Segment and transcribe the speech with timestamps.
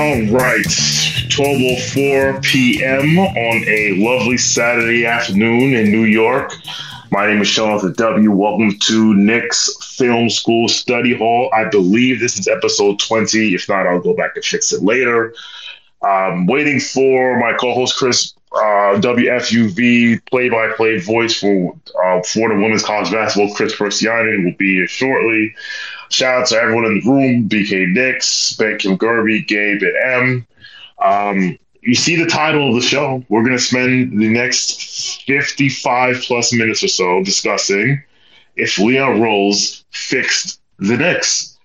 [0.00, 3.18] All right, 12:04 p.m.
[3.18, 6.54] on a lovely Saturday afternoon in New York.
[7.10, 8.30] My name is Sean W.
[8.32, 11.50] Welcome to Knicks Film School Study Hall.
[11.52, 13.54] I believe this is episode 20.
[13.54, 15.34] If not, I'll go back and fix it later.
[16.02, 23.12] I'm waiting for my co-host Chris uh, WFUV play-by-play voice for uh, the women's college
[23.12, 23.54] basketball.
[23.54, 25.54] Chris Persiani will be here shortly.
[26.10, 30.46] Shout out to everyone in the room: BK Nix, Ben Kim Gerby, Gabe, and M.
[31.02, 33.24] Um, you see the title of the show.
[33.28, 38.02] We're going to spend the next 55 plus minutes or so discussing
[38.56, 41.58] if Leon Rose fixed the Knicks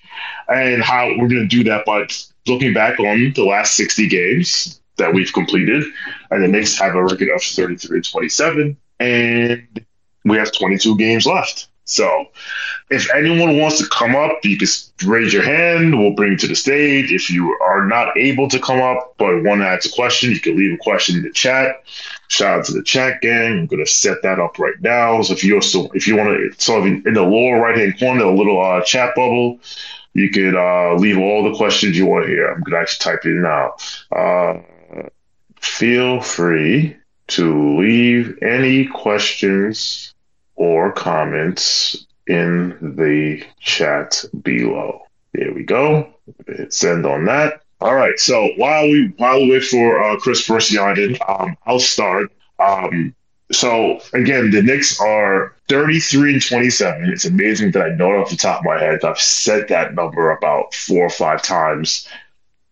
[0.48, 2.08] and how we're going to do that by
[2.48, 5.84] looking back on the last 60 games that we've completed.
[6.31, 9.86] And the Knicks have a record of 33 27, and
[10.24, 11.68] we have 22 games left.
[11.85, 12.28] So
[12.90, 14.68] if anyone wants to come up, you can
[15.06, 15.97] raise your hand.
[15.97, 17.12] We'll bring you to the stage.
[17.12, 20.40] If you are not able to come up but want to ask a question, you
[20.40, 21.84] can leave a question in the chat.
[22.28, 23.59] Shout out to the chat gang.
[23.59, 25.22] I'm gonna set that up right now.
[25.22, 28.24] So if you also if you want to, so in the lower right hand corner,
[28.24, 29.59] a little uh, chat bubble,
[30.13, 32.47] you could uh, leave all the questions you want here.
[32.47, 33.75] I'm gonna actually type it now.
[34.12, 34.62] Uh,
[35.59, 36.97] feel free
[37.28, 40.15] to leave any questions
[40.56, 45.02] or comments in the chat below.
[45.34, 46.14] There we go.
[46.48, 47.62] Hit send on that.
[47.82, 48.18] All right.
[48.18, 52.32] So while we while we wait for uh, Chris Persiani, um, I'll start.
[52.60, 53.14] Um,
[53.52, 57.10] so again, the Knicks are 33 and 27.
[57.10, 59.04] It's amazing that I know it off the top of my head.
[59.04, 62.08] I've said that number about four or five times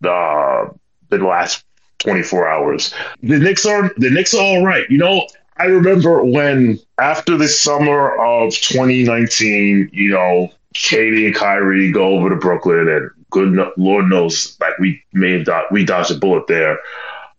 [0.04, 0.68] uh,
[1.10, 1.64] the last
[2.00, 2.94] 24 hours.
[3.22, 4.90] The Knicks are the Knicks are all right.
[4.90, 5.28] You know,
[5.58, 12.30] I remember when after the summer of 2019, you know, KD and Kyrie go over
[12.30, 16.80] to Brooklyn, and good Lord knows, like we made that we dodged a bullet there.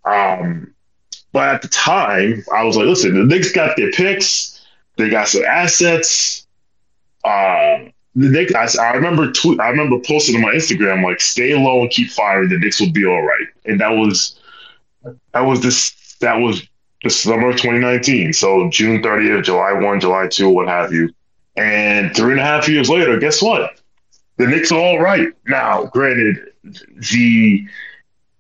[0.05, 0.73] Um,
[1.33, 4.65] but at the time, I was like, listen, the Knicks got their picks,
[4.97, 6.47] they got some assets.
[7.25, 11.81] Um, the Knicks, I, I remember I remember posting on my Instagram like, stay low
[11.81, 12.49] and keep firing.
[12.49, 14.39] The Knicks will be all right, and that was
[15.33, 16.63] that was this that was
[17.05, 18.33] the summer of 2019.
[18.33, 21.15] So June 30th, July 1, July 2, what have you.
[21.57, 23.81] And three and a half years later, guess what?
[24.39, 25.29] The Knicks are all right.
[25.47, 26.39] Now, granted,
[27.13, 27.67] the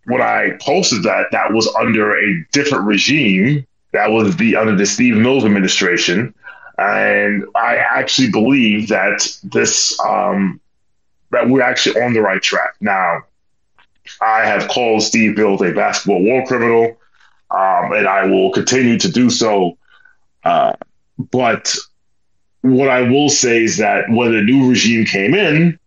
[0.07, 3.67] what I posted that that was under a different regime.
[3.93, 6.35] That was the under the Steve Mills administration.
[6.79, 10.61] And I actually believe that this um,
[11.31, 12.75] that we're actually on the right track.
[12.81, 13.23] Now,
[14.21, 16.97] I have called Steve Mills a basketball war criminal
[17.55, 19.79] um, and I will continue to do so.
[20.43, 20.73] Uh,
[21.31, 21.75] but
[22.62, 25.79] what I will say is that when the new regime came in,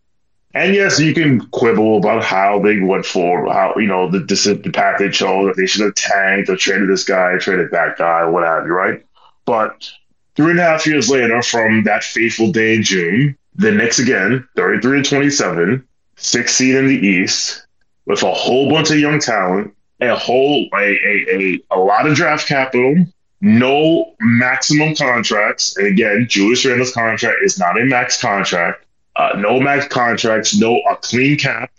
[0.53, 4.71] and yes, you can quibble about how they went for how you know the, the
[4.71, 5.55] path they chose.
[5.55, 9.05] They should have tanked or traded this guy, traded that guy, what have you, right?
[9.45, 9.87] But
[10.35, 14.47] three and a half years later, from that fateful day in June, the Knicks again,
[14.55, 17.67] 33 to 27, sixth seed in the East,
[18.05, 22.15] with a whole bunch of young talent, a whole a, a, a, a lot of
[22.15, 23.05] draft capital,
[23.41, 25.77] no maximum contracts.
[25.77, 28.85] And again, Julius Randle's contract is not a max contract.
[29.15, 31.71] Uh, no max contracts, no a clean cap,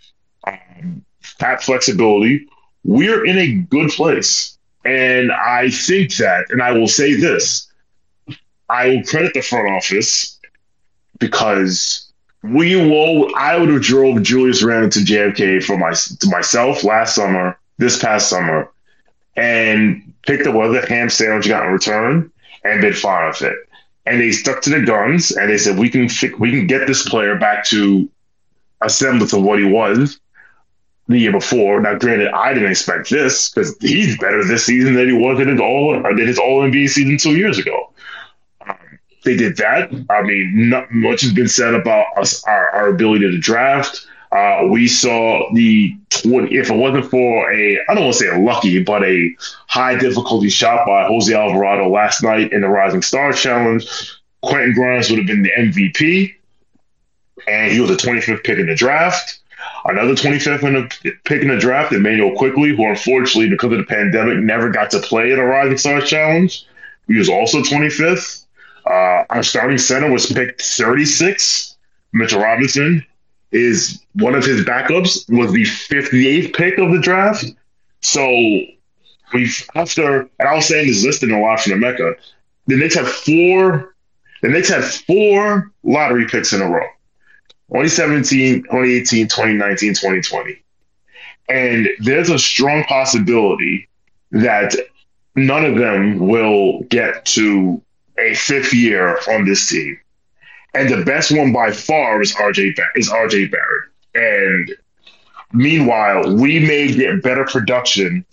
[0.47, 1.05] um,
[1.39, 2.49] cap flexibility.
[2.85, 4.59] We're in a good place.
[4.85, 7.69] And I think that, and I will say this
[8.69, 10.39] I will credit the front office
[11.19, 12.13] because
[12.43, 13.35] we will.
[13.37, 17.99] I would have drove Julius Randle to JFK for my to myself last summer, this
[17.99, 18.71] past summer,
[19.37, 22.31] and picked up whatever ham sandwich got in return
[22.65, 23.57] and been fine with it.
[24.07, 26.09] And they stuck to the guns and they said we can
[26.39, 28.09] we can get this player back to
[28.81, 30.19] a semblance of what he was
[31.09, 31.81] the year before.
[31.81, 35.49] Now, granted, I didn't expect this because he's better this season than he was in
[35.49, 37.93] his all uh, than his All NBA season two years ago.
[39.25, 39.91] They did that.
[40.11, 44.07] I mean, not much has been said about us our, our ability to draft.
[44.31, 48.29] Uh, we saw the 20, if it wasn't for a, I don't want to say
[48.29, 49.35] a lucky, but a
[49.69, 53.87] high difficulty shot by Jose Alvarado last night in the Rising Stars Challenge,
[54.43, 56.35] Quentin Grimes would have been the MVP,
[57.47, 59.41] and he was the 25th pick in the draft.
[59.87, 63.85] Another 25th in the pick in the draft, Immanuel Quickley, who unfortunately, because of the
[63.85, 66.67] pandemic, never got to play in a Rising Stars Challenge.
[67.07, 68.45] He was also 25th.
[68.85, 71.77] Uh, our starting center was picked 36,
[72.13, 73.05] Mitchell Robinson
[73.51, 77.45] is one of his backups was the 58th pick of the draft.
[78.01, 78.27] So
[79.33, 82.15] we've after and I was saying this listed from the Mecca.
[82.67, 83.95] The Knicks had four
[84.43, 86.87] the Knicks had four lottery picks in a row.
[87.71, 90.63] 2017, 2018, 2019, 2020.
[91.51, 93.89] And there's a strong possibility
[94.31, 94.75] that
[95.35, 97.83] none of them will get to
[98.19, 99.99] a fifth year on this team
[100.75, 103.89] and the best one by far is RJ is RJ Barrett.
[104.15, 104.77] And
[105.53, 108.25] meanwhile, we may get better production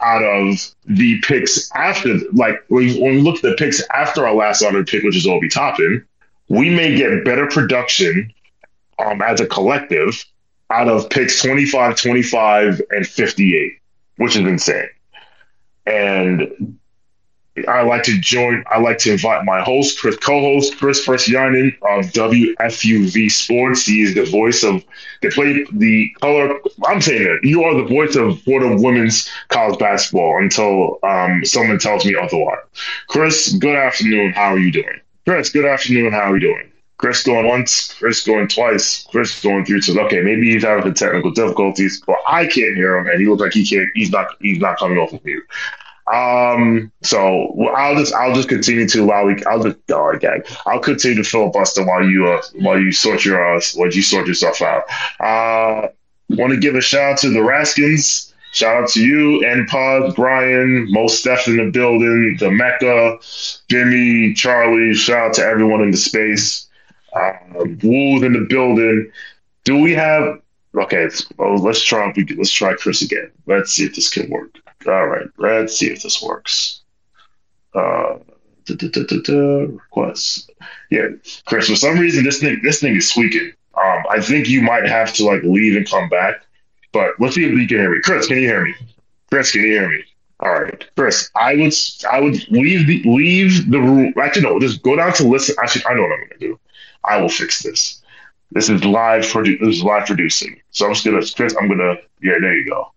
[0.00, 4.34] out of the picks after, like when, when we look at the picks after our
[4.34, 6.04] last honored pick, which is Obi Toppin,
[6.48, 8.32] we may get better production
[8.98, 10.24] um, as a collective
[10.70, 13.72] out of picks 25, 25, and 58,
[14.16, 14.88] which is insane.
[15.86, 16.78] And
[17.68, 18.64] I like to join.
[18.70, 23.86] I like to invite my host, Chris, co-host Chris Persiani of WFUV Sports.
[23.86, 24.84] He is the voice of
[25.22, 26.58] the play the color.
[26.86, 27.48] I'm saying it.
[27.48, 32.58] you are the voice of Fordham women's college basketball until um, someone tells me otherwise.
[33.08, 34.32] Chris, good afternoon.
[34.32, 35.00] How are you doing?
[35.26, 36.12] Chris, good afternoon.
[36.12, 36.72] How are you doing?
[36.98, 39.98] Chris going once, Chris going twice, Chris going three times.
[39.98, 43.52] Okay, maybe he's having technical difficulties, but I can't hear him, and he looks like
[43.52, 43.88] he can't.
[43.94, 44.28] He's not.
[44.40, 45.44] He's not coming off of mute.
[46.12, 50.78] Um, so I'll just I'll just continue to while we I'll just oh okay I'll
[50.78, 54.62] continue to filibuster while you uh while you sort your uh while you sort yourself
[54.62, 54.84] out.
[55.18, 55.88] Uh,
[56.30, 58.32] want to give a shout out to the Raskins.
[58.52, 63.18] Shout out to you and Pod, Brian, most Steph in the building, the Mecca,
[63.68, 64.94] Jimmy, Charlie.
[64.94, 66.68] Shout out to everyone in the space.
[67.14, 69.10] Uh, in the building.
[69.64, 70.40] Do we have?
[70.74, 72.12] Okay, let's, oh, let's try.
[72.36, 73.30] Let's try Chris again.
[73.46, 74.56] Let's see if this can work.
[74.88, 76.82] All right, let's see if this works.
[77.74, 78.18] Uh,
[78.68, 80.48] requests.
[80.90, 81.08] Yeah,
[81.46, 81.68] Chris.
[81.68, 83.52] For some reason, this thing this thing is squeaking.
[83.76, 86.36] Um, I think you might have to like leave and come back.
[86.92, 88.00] But let's see if you can hear me.
[88.02, 88.74] Chris, can you hear me?
[89.30, 90.02] Chris, can you hear me?
[90.40, 91.30] All right, Chris.
[91.34, 91.74] I would
[92.10, 94.14] I would leave the leave the room.
[94.20, 94.60] Actually, no.
[94.60, 95.56] Just go down to listen.
[95.62, 96.60] Actually, I know what I'm to do.
[97.04, 98.02] I will fix this.
[98.52, 100.60] This is live produ- This is live producing.
[100.70, 101.54] So I'm just gonna Chris.
[101.60, 102.38] I'm gonna yeah.
[102.40, 102.92] There you go.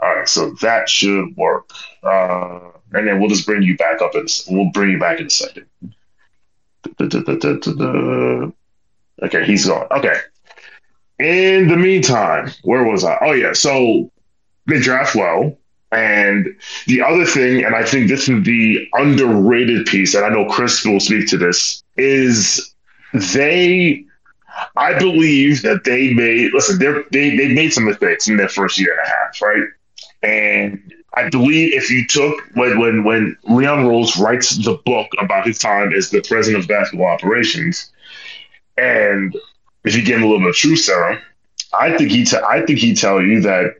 [0.00, 1.70] All right, so that should work.
[2.02, 2.60] Uh,
[2.92, 5.30] and then we'll just bring you back up and we'll bring you back in a
[5.30, 5.66] second.
[9.22, 9.86] Okay, he's gone.
[9.90, 10.16] Okay.
[11.18, 13.18] In the meantime, where was I?
[13.20, 14.10] Oh yeah, so
[14.66, 15.58] they draft well.
[15.90, 16.46] And
[16.86, 20.84] the other thing, and I think this is the underrated piece, and I know Chris
[20.84, 22.74] will speak to this, is
[23.12, 24.04] they
[24.76, 26.78] I believe that they made listen,
[27.10, 29.64] they they made some mistakes in their first year and a half, right?
[30.22, 35.46] And I believe if you took when when when Leon Rose writes the book about
[35.46, 37.90] his time as the president of basketball operations,
[38.76, 39.36] and
[39.84, 41.18] if you give him a little bit of truth serum,
[41.78, 43.76] I think he t- I think he'd tell you that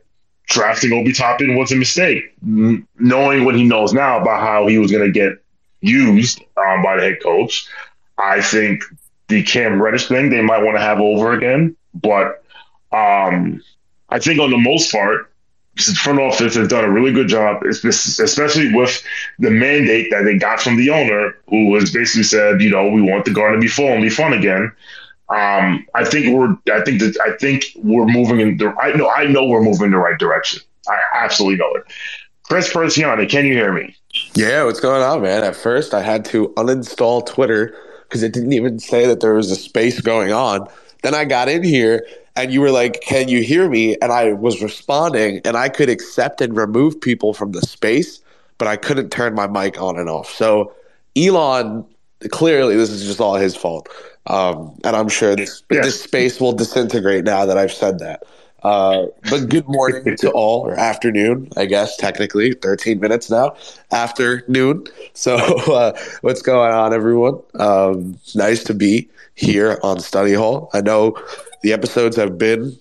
[0.47, 4.77] drafting Obi Toppin was a mistake, N- knowing what he knows now about how he
[4.77, 5.33] was going to get
[5.81, 7.67] used um, by the head coach.
[8.17, 8.83] I think
[9.27, 12.43] the Cam Reddish thing they might want to have over again, but
[12.91, 13.61] um,
[14.09, 15.28] I think on the most part,
[15.87, 19.03] the front office has done a really good job, especially with
[19.39, 23.01] the mandate that they got from the owner, who has basically said, you know, we
[23.01, 24.71] want the garden to be full and be fun again.
[25.29, 29.09] Um, I think we're, I think that, I think we're moving in the, I know,
[29.09, 30.61] I know we're moving in the right direction.
[30.87, 31.83] I absolutely know it.
[32.43, 33.95] Chris Persiani, can you hear me?
[34.33, 35.43] Yeah, what's going on, man?
[35.43, 39.51] At first, I had to uninstall Twitter because it didn't even say that there was
[39.51, 40.67] a space going on.
[41.03, 42.05] Then I got in here
[42.41, 45.89] and you were like, "Can you hear me?" And I was responding, and I could
[45.89, 48.21] accept and remove people from the space,
[48.57, 50.29] but I couldn't turn my mic on and off.
[50.29, 50.73] So
[51.15, 51.85] Elon
[52.27, 53.87] clearly this is just all his fault.
[54.27, 58.23] Um, and I'm sure this this space will disintegrate now that I've said that.
[58.61, 63.55] Uh, but good morning to all, or afternoon, I guess, technically, 13 minutes now,
[63.91, 64.83] after noon.
[65.13, 65.35] So,
[65.73, 67.39] uh, what's going on, everyone?
[67.55, 70.69] Um, nice to be here on Study Hall.
[70.73, 71.15] I know
[71.61, 72.77] the episodes have been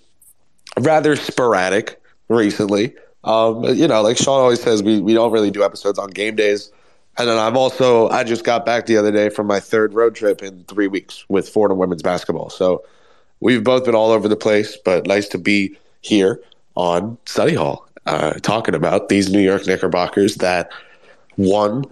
[0.79, 2.95] rather sporadic recently.
[3.25, 6.37] Um, you know, like Sean always says, we, we don't really do episodes on game
[6.37, 6.71] days.
[7.17, 10.15] And then I've also I just got back the other day from my third road
[10.15, 12.49] trip in three weeks with Fordham women's basketball.
[12.49, 12.85] So
[13.41, 16.41] we've both been all over the place, but nice to be here
[16.77, 20.71] on Study Hall uh, talking about these New York Knickerbockers that
[21.37, 21.85] won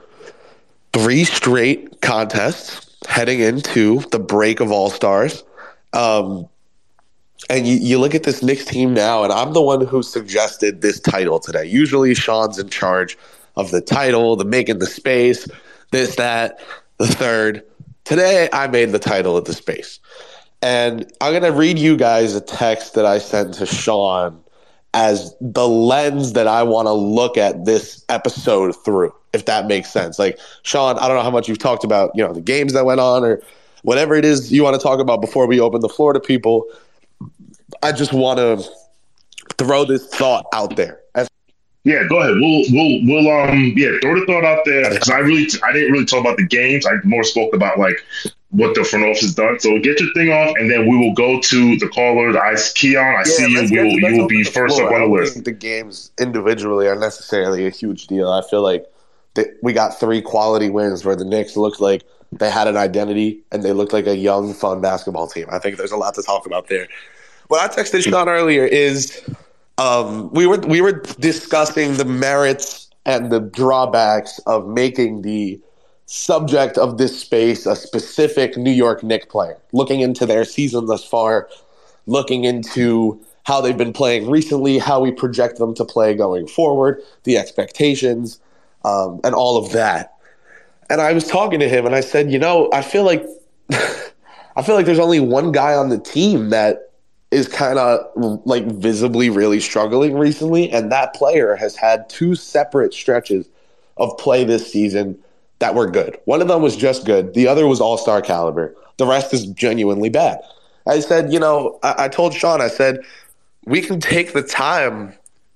[0.92, 5.42] three straight contests heading into the break of All Stars.
[5.92, 6.48] Um,
[7.50, 10.82] and you, you look at this Knicks team now, and I'm the one who suggested
[10.82, 11.64] this title today.
[11.64, 13.16] Usually, Sean's in charge
[13.56, 15.46] of the title, the making the space,
[15.90, 16.60] this, that,
[16.98, 17.62] the third.
[18.04, 19.98] Today, I made the title of the space.
[20.62, 24.42] And I'm going to read you guys a text that I sent to Sean
[24.94, 29.92] as the lens that I want to look at this episode through, if that makes
[29.92, 30.18] sense.
[30.18, 32.86] Like, Sean, I don't know how much you've talked about, you know, the games that
[32.86, 33.42] went on or
[33.82, 36.64] whatever it is you want to talk about before we open the floor to people.
[37.86, 38.68] I just want to
[39.58, 41.28] throw this thought out there as
[41.84, 42.34] yeah, go ahead.
[42.34, 45.92] We'll we'll we'll um yeah throw the thought out there because I really I didn't
[45.92, 46.84] really talk about the games.
[46.84, 48.04] I more spoke about like
[48.50, 49.60] what the front office has done.
[49.60, 52.34] So get your thing off, and then we will go to the callers.
[52.34, 53.68] I Keon, I yeah, see you.
[53.70, 55.44] We will you will be first up on the list.
[55.44, 58.32] the games individually are necessarily a huge deal.
[58.32, 58.84] I feel like
[59.34, 62.02] that we got three quality wins where the Knicks looked like
[62.32, 65.46] they had an identity and they looked like a young, fun basketball team.
[65.52, 66.88] I think there's a lot to talk about there.
[67.48, 69.22] What I texted Sean earlier is
[69.78, 75.60] um, we were we were discussing the merits and the drawbacks of making the
[76.06, 81.04] subject of this space a specific New York Knicks player, looking into their season thus
[81.04, 81.48] far,
[82.06, 87.00] looking into how they've been playing recently, how we project them to play going forward,
[87.22, 88.40] the expectations,
[88.84, 90.14] um, and all of that.
[90.90, 93.24] And I was talking to him, and I said, you know, I feel like
[93.70, 96.86] I feel like there's only one guy on the team that
[97.30, 98.00] is kind of
[98.46, 100.70] like visibly really struggling recently.
[100.70, 103.48] And that player has had two separate stretches
[103.96, 105.18] of play this season
[105.58, 106.18] that were good.
[106.26, 108.74] One of them was just good, the other was all star caliber.
[108.98, 110.40] The rest is genuinely bad.
[110.86, 113.00] I said, you know, I, I told Sean, I said,
[113.64, 115.12] we can take the time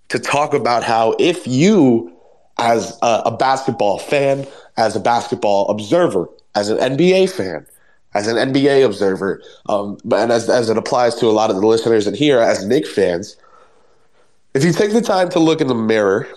[0.09, 2.13] to talk about how if you,
[2.59, 4.47] as a, a basketball fan,
[4.77, 7.67] as a basketball observer, as an NBA fan,
[8.15, 11.67] as an NBA observer, um, and as, as it applies to a lot of the
[11.67, 13.37] listeners in here as Knicks fans,
[14.55, 16.29] if you take the time to look in the mirror,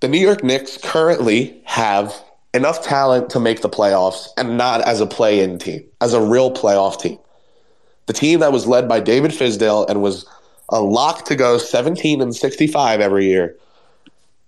[0.00, 2.14] the New York Knicks currently have
[2.54, 6.20] enough talent to make the playoffs and not as a play in team, as a
[6.20, 7.18] real playoff team.
[8.06, 10.26] The team that was led by David Fizdale and was
[10.70, 13.56] a lock to go 17 and 65 every year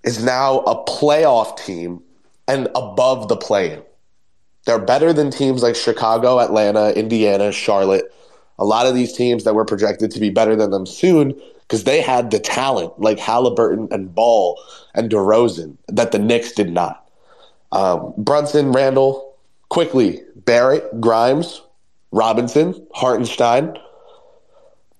[0.04, 2.02] is now a playoff team
[2.46, 3.82] and above the play in.
[4.66, 8.12] They're better than teams like Chicago, Atlanta, Indiana, Charlotte.
[8.58, 11.84] A lot of these teams that were projected to be better than them soon because
[11.84, 14.60] they had the talent like Halliburton and Ball
[14.94, 17.08] and DeRozan that the Knicks did not.
[17.72, 19.34] Um, Brunson, Randle,
[19.68, 21.60] Quickley Barrett, Grimes,
[22.10, 23.78] Robinson, Hartenstein,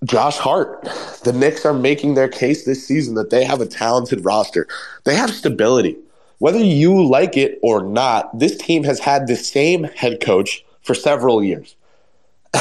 [0.05, 0.83] Josh Hart.
[1.23, 4.67] The Knicks are making their case this season that they have a talented roster.
[5.05, 5.97] They have stability
[6.39, 10.95] whether you like it or not, this team has had the same head coach for
[10.95, 11.75] several years.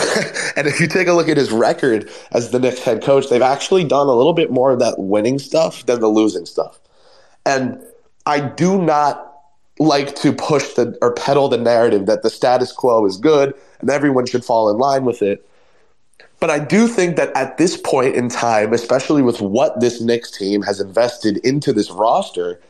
[0.56, 3.40] and if you take a look at his record as the Knicks head coach, they've
[3.40, 6.78] actually done a little bit more of that winning stuff than the losing stuff.
[7.46, 7.82] And
[8.26, 9.24] I do not
[9.78, 13.88] like to push the or peddle the narrative that the status quo is good and
[13.88, 15.48] everyone should fall in line with it.
[16.40, 20.30] But I do think that at this point in time, especially with what this Knicks
[20.30, 22.60] team has invested into this roster,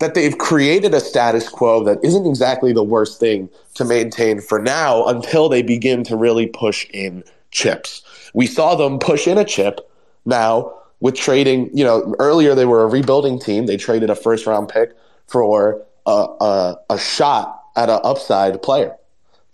[0.00, 4.58] that they've created a status quo that isn't exactly the worst thing to maintain for
[4.60, 8.02] now until they begin to really push in chips.
[8.34, 9.80] We saw them push in a chip
[10.24, 13.66] now with trading, you know, earlier they were a rebuilding team.
[13.66, 14.92] They traded a first round pick
[15.26, 18.96] for a, a, a shot at an upside player.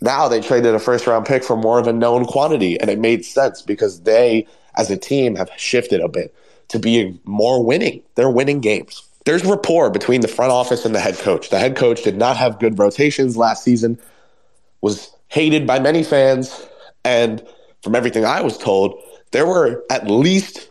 [0.00, 2.98] Now they traded a first round pick for more of a known quantity, and it
[2.98, 6.34] made sense because they, as a team, have shifted a bit
[6.68, 8.02] to being more winning.
[8.14, 11.50] They're winning games there's rapport between the front office and the head coach.
[11.50, 13.98] The head coach did not have good rotations last season,
[14.80, 16.66] was hated by many fans,
[17.04, 17.44] and
[17.82, 19.02] from everything I was told,
[19.32, 20.70] there were at least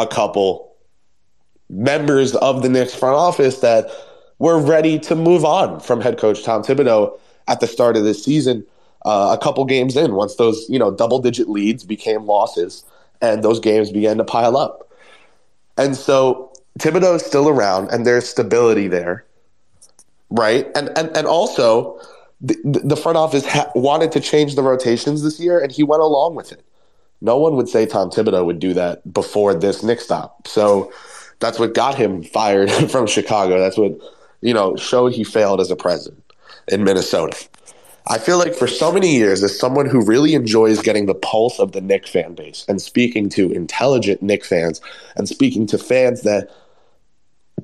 [0.00, 0.74] a couple
[1.70, 3.88] members of the Knicks front office that
[4.40, 7.16] were ready to move on from head coach Tom Thibodeau
[7.46, 8.66] at the start of this season,
[9.04, 12.84] uh, a couple games in, once those you know double digit leads became losses,
[13.20, 14.90] and those games began to pile up.
[15.78, 19.24] And so Thibodeau is still around, and there's stability there,
[20.30, 20.66] right?
[20.74, 22.00] And and and also,
[22.40, 26.02] the, the front office ha- wanted to change the rotations this year, and he went
[26.02, 26.64] along with it.
[27.20, 30.48] No one would say Tom Thibodeau would do that before this Knick stop.
[30.48, 30.92] So
[31.38, 33.58] that's what got him fired from Chicago.
[33.58, 33.92] That's what
[34.40, 36.22] you know showed he failed as a president
[36.68, 37.36] in Minnesota.
[38.08, 41.60] I feel like for so many years, as someone who really enjoys getting the pulse
[41.60, 44.80] of the Knick fan base and speaking to intelligent Knick fans
[45.16, 46.50] and speaking to fans that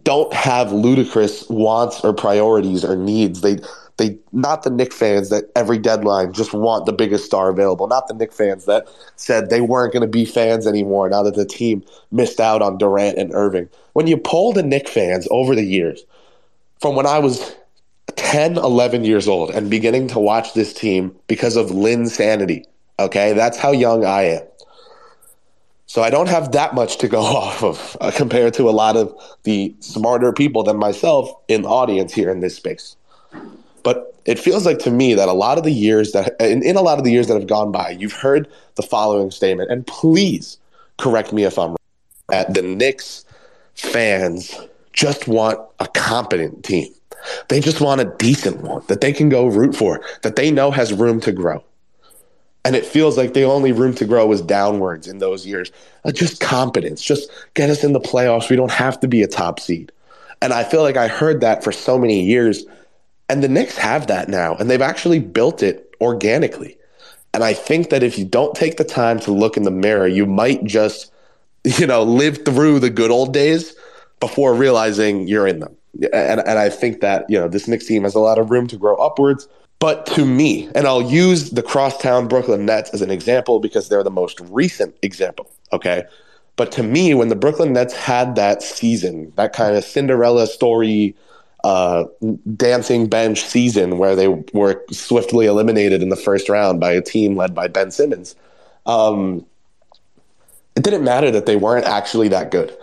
[0.05, 3.41] don't have ludicrous wants or priorities or needs.
[3.41, 3.59] They
[3.97, 7.89] they not the Knick fans that every deadline just want the biggest star available.
[7.89, 11.35] Not the Knick fans that said they weren't going to be fans anymore now that
[11.35, 13.69] the team missed out on Durant and Irving.
[13.95, 16.05] When you poll the Knick fans over the years,
[16.81, 17.57] from when I was
[18.19, 22.65] 10, 11 years old and beginning to watch this team because of Linsanity.
[22.99, 24.43] Okay, that's how young I am.
[25.87, 28.97] So I don't have that much to go off of uh, compared to a lot
[28.97, 32.97] of the smarter people than myself in the audience here in this space.
[33.85, 36.77] But it feels like to me that a lot of the years that in, in
[36.77, 39.87] a lot of the years that have gone by, you've heard the following statement, and
[39.87, 40.59] please
[40.99, 41.77] correct me if I'm wrong.
[42.29, 43.25] That the Knicks
[43.75, 44.55] fans
[44.93, 46.93] just want a competent team.
[47.49, 50.71] They just want a decent one that they can go root for, that they know
[50.71, 51.65] has room to grow.
[52.65, 55.71] And it feels like the only room to grow is downwards in those years.
[56.05, 58.51] Uh, just competence, just get us in the playoffs.
[58.51, 59.91] We don't have to be a top seed.
[60.43, 62.67] And I feel like I heard that for so many years.
[63.29, 66.77] And the Knicks have that now, and they've actually built it organically.
[67.35, 70.07] And I think that if you don't take the time to look in the mirror,
[70.07, 71.13] you might just,
[71.65, 73.75] you know, live through the good old days
[74.21, 75.78] before realizing you're in them
[76.13, 78.67] and, and I think that you know this Knicks team has a lot of room
[78.69, 79.49] to grow upwards.
[79.81, 84.03] But to me, and I'll use the crosstown Brooklyn Nets as an example because they're
[84.03, 85.49] the most recent example.
[85.73, 86.05] Okay.
[86.57, 91.15] But to me, when the Brooklyn Nets had that season, that kind of Cinderella story,
[91.63, 92.05] uh,
[92.57, 97.37] dancing bench season where they were swiftly eliminated in the first round by a team
[97.37, 98.35] led by Ben Simmons,
[98.87, 99.47] um,
[100.75, 102.77] it didn't matter that they weren't actually that good.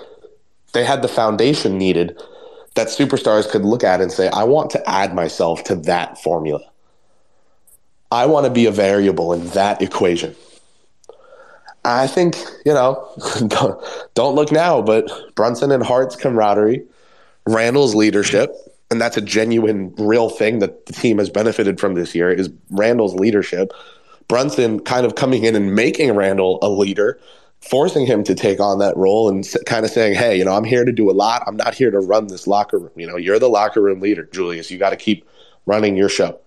[0.72, 2.22] They had the foundation needed
[2.76, 6.62] that superstars could look at and say, I want to add myself to that formula.
[8.12, 10.36] I want to be a variable in that equation.
[11.84, 12.36] I think,
[12.66, 13.08] you know,
[14.14, 16.84] don't look now, but Brunson and Hart's camaraderie,
[17.48, 18.56] Randle's leadership,
[18.92, 22.50] and that's a genuine, real thing that the team has benefited from this year is
[22.72, 23.72] Randle's leadership.
[24.28, 27.20] Brunson kind of coming in and making Randle a leader
[27.62, 30.64] forcing him to take on that role and kind of saying, "Hey, you know, I'm
[30.64, 31.44] here to do a lot.
[31.48, 32.92] I'm not here to run this locker room.
[32.96, 34.72] You know, you're the locker room leader, Julius.
[34.72, 35.28] You got to keep
[35.66, 36.40] running your show."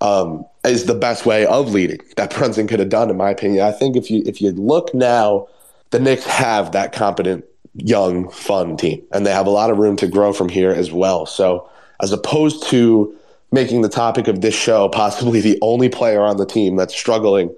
[0.00, 3.64] Um, is the best way of leading that Brunson could have done, in my opinion.
[3.64, 5.48] I think if you if you look now,
[5.90, 9.96] the Knicks have that competent, young, fun team, and they have a lot of room
[9.96, 11.26] to grow from here as well.
[11.26, 11.68] So,
[12.00, 13.14] as opposed to
[13.52, 17.54] making the topic of this show possibly the only player on the team that's struggling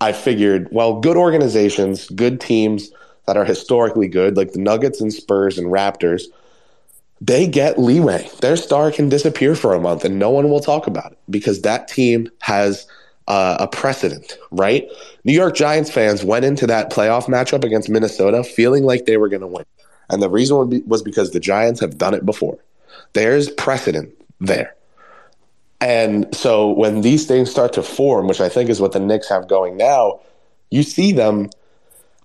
[0.00, 2.90] I figured, well, good organizations, good teams
[3.26, 6.22] that are historically good, like the Nuggets and Spurs and Raptors,
[7.20, 8.28] they get leeway.
[8.40, 11.62] Their star can disappear for a month and no one will talk about it because
[11.62, 12.86] that team has
[13.26, 14.88] uh, a precedent, right?
[15.24, 19.28] New York Giants fans went into that playoff matchup against Minnesota feeling like they were
[19.28, 19.64] going to win.
[20.08, 22.58] And the reason was because the Giants have done it before.
[23.12, 24.74] There's precedent there.
[25.80, 29.28] And so when these things start to form, which I think is what the Knicks
[29.28, 30.20] have going now,
[30.70, 31.50] you see them.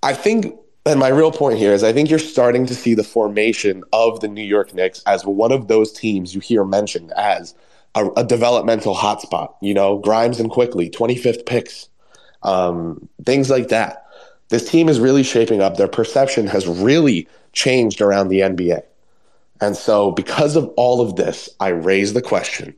[0.02, 3.04] I think, and my real point here is I think you're starting to see the
[3.04, 7.54] formation of the New York Knicks as one of those teams you hear mentioned as
[7.96, 9.54] a, a developmental hotspot.
[9.62, 11.90] You know, Grimes and Quickley, 25th picks,
[12.42, 14.08] um, things like that.
[14.50, 15.78] This team is really shaping up.
[15.78, 18.82] Their perception has really changed around the NBA.
[19.62, 22.76] And so, because of all of this, I raise the question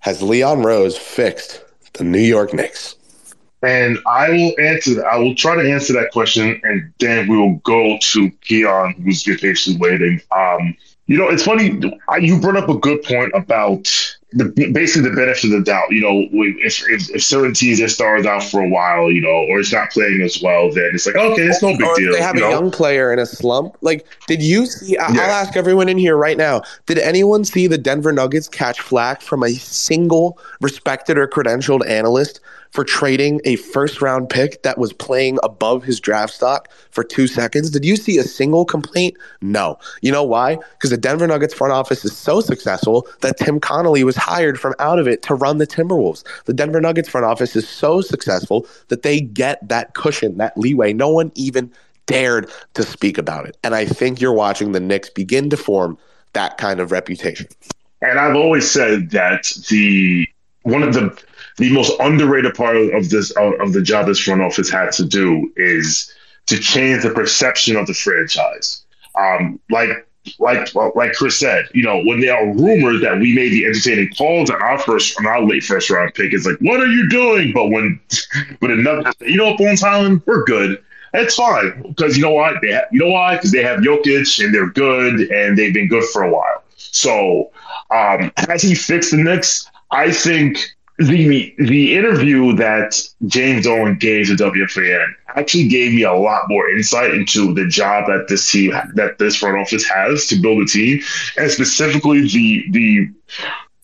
[0.00, 2.96] has Leon Rose fixed the New York Knicks?
[3.62, 5.04] And I will answer.
[5.04, 9.24] I will try to answer that question, and then we will go to Keon, who's
[9.24, 10.20] patiently waiting.
[10.30, 11.80] Um, you know, it's funny.
[12.20, 15.90] You brought up a good point about the, basically the benefit of the doubt.
[15.90, 19.46] You know, if, if, if certain teams their stars out for a while, you know,
[19.48, 22.12] or it's not playing as well, then it's like okay, it's no big or deal.
[22.12, 22.50] They have a know?
[22.50, 23.76] young player in a slump.
[23.80, 24.98] Like, did you see?
[24.98, 26.62] I'll ask everyone in here right now.
[26.86, 32.40] Did anyone see the Denver Nuggets catch flack from a single respected or credentialed analyst
[32.70, 37.26] for trading a first round pick that was playing above his draft stock for two
[37.26, 37.70] seconds.
[37.70, 39.16] Did you see a single complaint?
[39.40, 39.78] No.
[40.02, 40.58] You know why?
[40.72, 44.74] Because the Denver Nuggets front office is so successful that Tim Connolly was hired from
[44.78, 46.24] out of it to run the Timberwolves.
[46.44, 50.92] The Denver Nuggets front office is so successful that they get that cushion, that leeway.
[50.92, 51.72] No one even
[52.06, 53.56] dared to speak about it.
[53.62, 55.96] And I think you're watching the Knicks begin to form
[56.32, 57.46] that kind of reputation.
[58.00, 60.28] And I've always said that the
[60.62, 61.16] one of the
[61.58, 65.52] the most underrated part of this of the job this front office had to do
[65.56, 66.12] is
[66.46, 68.84] to change the perception of the franchise.
[69.18, 69.90] Um, like
[70.38, 74.10] like like Chris said, you know, when there are rumors that we may be entertaining
[74.16, 77.08] calls on our first on our late first round pick, it's like, what are you
[77.08, 77.52] doing?
[77.52, 78.00] But when
[78.60, 80.82] but another, you know, Bones Hyland, we're good.
[81.14, 84.44] It's fine because you know what they have, you know why because they have Jokic
[84.44, 86.62] and they're good and they've been good for a while.
[86.76, 87.50] So
[87.90, 89.70] um, has he fixed the Knicks?
[89.90, 96.12] I think the the interview that James Dolan gave to WFAN actually gave me a
[96.12, 100.36] lot more insight into the job that this team that this front office has to
[100.36, 101.00] build a team,
[101.36, 103.08] and specifically the the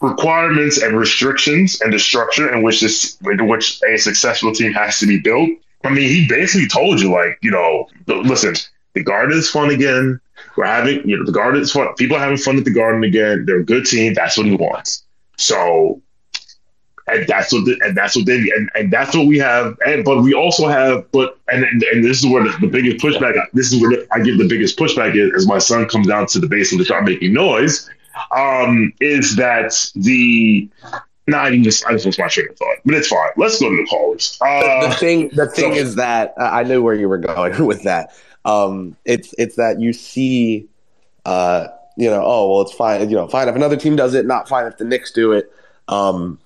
[0.00, 4.98] requirements and restrictions and the structure in which this in which a successful team has
[4.98, 5.50] to be built.
[5.84, 8.54] I mean, he basically told you like, you know, listen,
[8.94, 10.20] the garden is fun again.
[10.56, 11.94] We're having, you know, the garden is fun.
[11.94, 13.44] People are having fun at the garden again.
[13.44, 14.14] They're a good team.
[14.14, 15.04] That's what he wants.
[15.36, 16.00] So
[17.06, 20.04] and that's what the, and that's what they and, and that's what we have and
[20.04, 23.34] but we also have but and and, and this is where the, the, biggest pushback
[23.52, 26.38] this is where I give the biggest pushback is as my son comes down to
[26.38, 27.88] the basement to start making noise
[28.34, 30.68] um is that the
[31.26, 33.30] Nah, I just I just lost my train of thought, but it's fine.
[33.38, 34.36] Let's go to the callers.
[34.42, 37.16] Uh, the, the, thing, the thing so, is that uh, I knew where you were
[37.16, 38.14] going with that.
[38.44, 40.68] Um, it's it's that you see,
[41.24, 43.08] uh, you know, oh well, it's fine.
[43.08, 45.50] You know, fine if another team does it, not fine if the Knicks do it.
[45.88, 46.38] Um,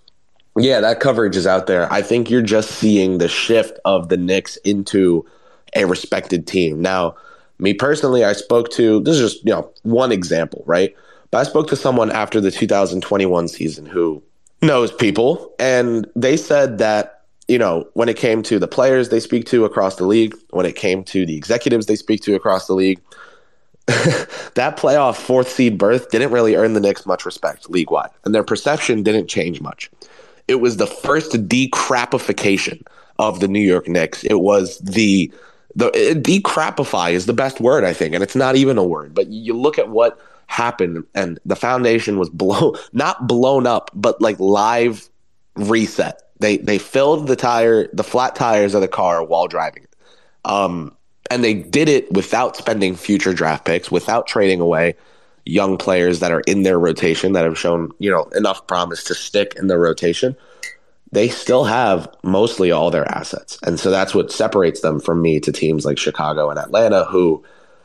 [0.59, 1.93] yeah, that coverage is out there.
[1.93, 5.25] I think you're just seeing the shift of the Knicks into
[5.75, 6.81] a respected team.
[6.81, 7.15] Now,
[7.59, 10.95] me personally, I spoke to this is just, you know, one example, right?
[11.31, 14.23] But I spoke to someone after the 2021 season who
[14.63, 19.21] knows people, and they said that, you know, when it came to the players they
[19.21, 22.67] speak to across the league, when it came to the executives they speak to across
[22.67, 23.01] the league,
[23.87, 28.35] that playoff fourth seed berth didn't really earn the Knicks much respect league wide, and
[28.35, 29.91] their perception didn't change much.
[30.49, 32.83] It was the first decrapification
[33.19, 34.25] of the New York Knicks.
[34.25, 35.33] It was the
[35.75, 39.15] the decrapify is the best word I think, and it's not even a word.
[39.15, 44.21] But you look at what happened, and the foundation was blown, not blown up, but
[44.21, 45.09] like live
[45.57, 46.23] reset.
[46.41, 49.95] They they filled the tire, the flat tires of the car while driving it,
[50.45, 50.97] um,
[51.31, 54.95] and they did it without spending future draft picks, without trading away
[55.49, 59.15] young players that are in their rotation that have shown, you know, enough promise to
[59.15, 60.37] stick in the rotation,
[61.11, 63.59] they still have mostly all their assets.
[63.63, 67.43] And so that's what separates them from me to teams like Chicago and Atlanta who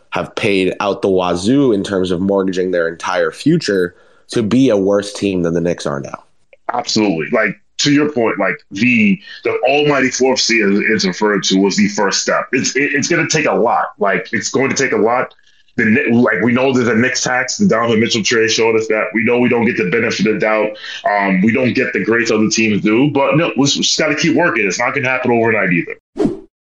[0.10, 3.96] have paid out the wazoo in terms of mortgaging their entire future
[4.28, 6.24] to be a worse team than the Knicks are now.
[6.72, 7.30] Absolutely.
[7.32, 11.88] Like to your point, like the the almighty fourth seed is referred to was the
[11.90, 12.48] first step.
[12.52, 13.88] It's it, it's going to take a lot.
[13.98, 15.34] Like it's going to take a lot
[15.76, 17.58] the like we know there's a Knicks tax.
[17.58, 19.06] The Donovan Mitchell trade showed us that.
[19.14, 20.78] We know we don't get the benefit of doubt.
[21.10, 23.10] Um, we don't get the greats other teams do.
[23.10, 24.68] But no, we just got to keep working.
[24.68, 25.98] It's not going to happen overnight either.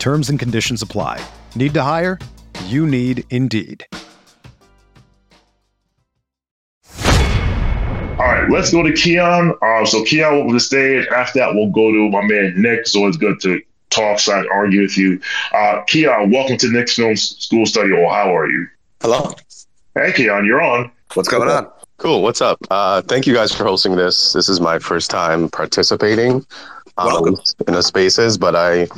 [0.00, 1.22] Terms and conditions apply.
[1.54, 2.18] Need to hire?
[2.64, 3.86] You need Indeed.
[8.18, 9.54] All right, let's go to Keon.
[9.60, 11.06] Um, so Keon will the stage.
[11.14, 12.80] After that, we'll go to my man Nick.
[12.80, 13.60] It's always good to
[13.90, 15.20] talk, side, argue with you.
[15.52, 17.92] Uh, Keon, welcome to Knicks Film School Study.
[17.92, 18.68] Or how are you?
[19.02, 19.34] Hello.
[19.94, 20.90] Hey, Keon, you're on.
[21.12, 21.70] What's going on?
[21.98, 22.22] Cool.
[22.22, 22.58] What's up?
[22.70, 24.32] Uh, thank you guys for hosting this.
[24.32, 26.46] This is my first time participating
[26.96, 27.36] um,
[27.66, 28.88] in the spaces, but I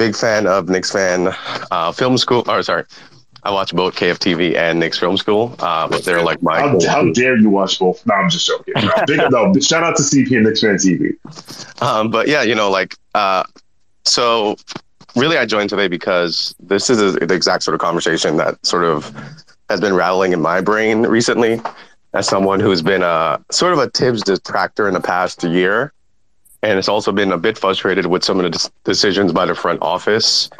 [0.00, 1.28] big fan of Knicks fan
[1.70, 2.42] uh, film school.
[2.48, 2.84] Or sorry,
[3.42, 5.54] I watch both KFTV and Knicks Film School.
[5.58, 6.58] Uh, but they're like my.
[6.58, 8.04] How, how, dare you watch both?
[8.06, 8.74] No, I'm just joking.
[8.76, 11.82] No, big, no shout out to CP and Knicks Fan TV.
[11.82, 13.44] Um, but yeah, you know, like, uh,
[14.06, 14.56] so
[15.16, 18.84] really, I joined today because this is a, the exact sort of conversation that sort
[18.84, 19.14] of
[19.68, 21.60] has been rattling in my brain recently.
[22.14, 25.92] As someone who's been a sort of a Thibs detractor in the past year,
[26.62, 29.80] and it's also been a bit frustrated with some of the decisions by the front
[29.82, 30.50] office.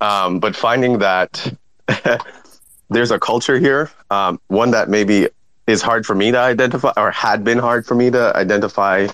[0.00, 1.52] Um, but finding that
[2.90, 5.28] there's a culture here, um, one that maybe
[5.66, 9.06] is hard for me to identify or had been hard for me to identify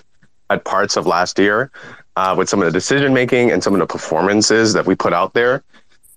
[0.49, 1.71] at parts of last year
[2.15, 5.11] uh, with some of the decision making and some of the performances that we put
[5.11, 5.63] out there.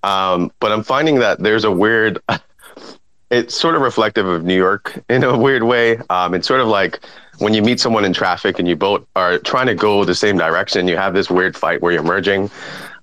[0.02, 2.20] Um, but I'm finding that there's a weird,
[3.30, 5.98] it's sort of reflective of New York in a weird way.
[6.08, 7.00] Um, it's sort of like
[7.38, 10.36] when you meet someone in traffic and you both are trying to go the same
[10.36, 12.50] direction, you have this weird fight where you're merging.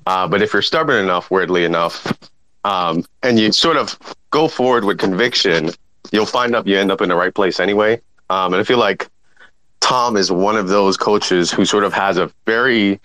[0.06, 2.13] Uh, but if you're stubborn enough, weirdly enough,
[2.63, 3.98] um, and you sort of
[4.32, 5.69] go forward with conviction,
[6.12, 8.02] you'll find up you end up in the right place anyway.
[8.30, 9.08] Um, and I feel like
[9.80, 13.00] Tom is one of those coaches who sort of has a very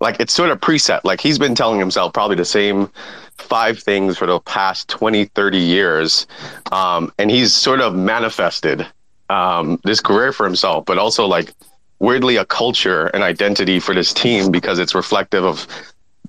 [0.00, 1.00] like it's sort of preset.
[1.04, 2.90] Like he's been telling himself probably the same
[3.36, 6.26] five things for the past 20, 30 years.
[6.72, 8.86] Um, and he's sort of manifested
[9.30, 11.54] um, this career for himself, but also like
[12.00, 15.66] weirdly a culture and identity for this team because it's reflective of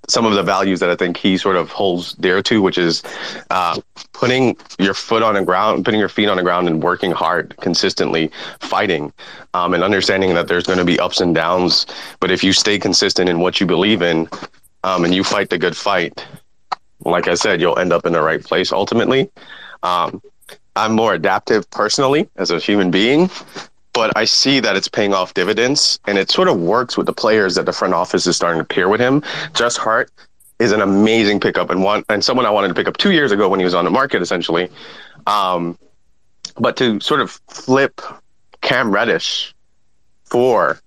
[0.08, 3.04] some of the values that I think he sort of holds dear to, which is
[3.50, 3.80] uh,
[4.14, 7.56] putting your foot on the ground, putting your feet on the ground, and working hard
[7.58, 9.14] consistently, fighting,
[9.54, 11.86] um, and understanding that there's going to be ups and downs.
[12.20, 14.28] But if you stay consistent in what you believe in,
[14.84, 16.26] um, and you fight the good fight,
[17.06, 19.30] like I said, you'll end up in the right place ultimately.
[19.84, 20.22] Um,
[20.76, 23.30] I'm more adaptive personally as a human being,
[23.94, 27.14] but I see that it's paying off dividends and it sort of works with the
[27.14, 29.24] players that the front office is starting to pair with him.
[29.54, 30.12] Josh Hart
[30.60, 33.32] is an amazing pickup and one and someone I wanted to pick up two years
[33.32, 34.70] ago when he was on the market essentially.
[35.28, 35.78] Um,
[36.58, 38.02] but to sort of flip
[38.62, 39.54] Cam Reddish
[40.26, 40.80] for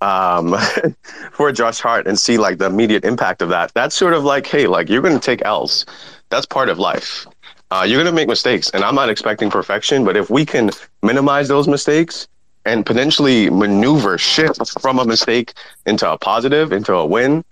[0.00, 0.56] um,
[1.32, 3.72] for Josh Hart and see like the immediate impact of that.
[3.74, 5.86] That's sort of like, hey, like you're going to take L's.
[6.30, 7.26] That's part of life.
[7.70, 10.04] Uh, you're going to make mistakes, and I'm not expecting perfection.
[10.04, 10.70] But if we can
[11.02, 12.26] minimize those mistakes
[12.64, 15.54] and potentially maneuver shift from a mistake
[15.86, 17.44] into a positive, into a win.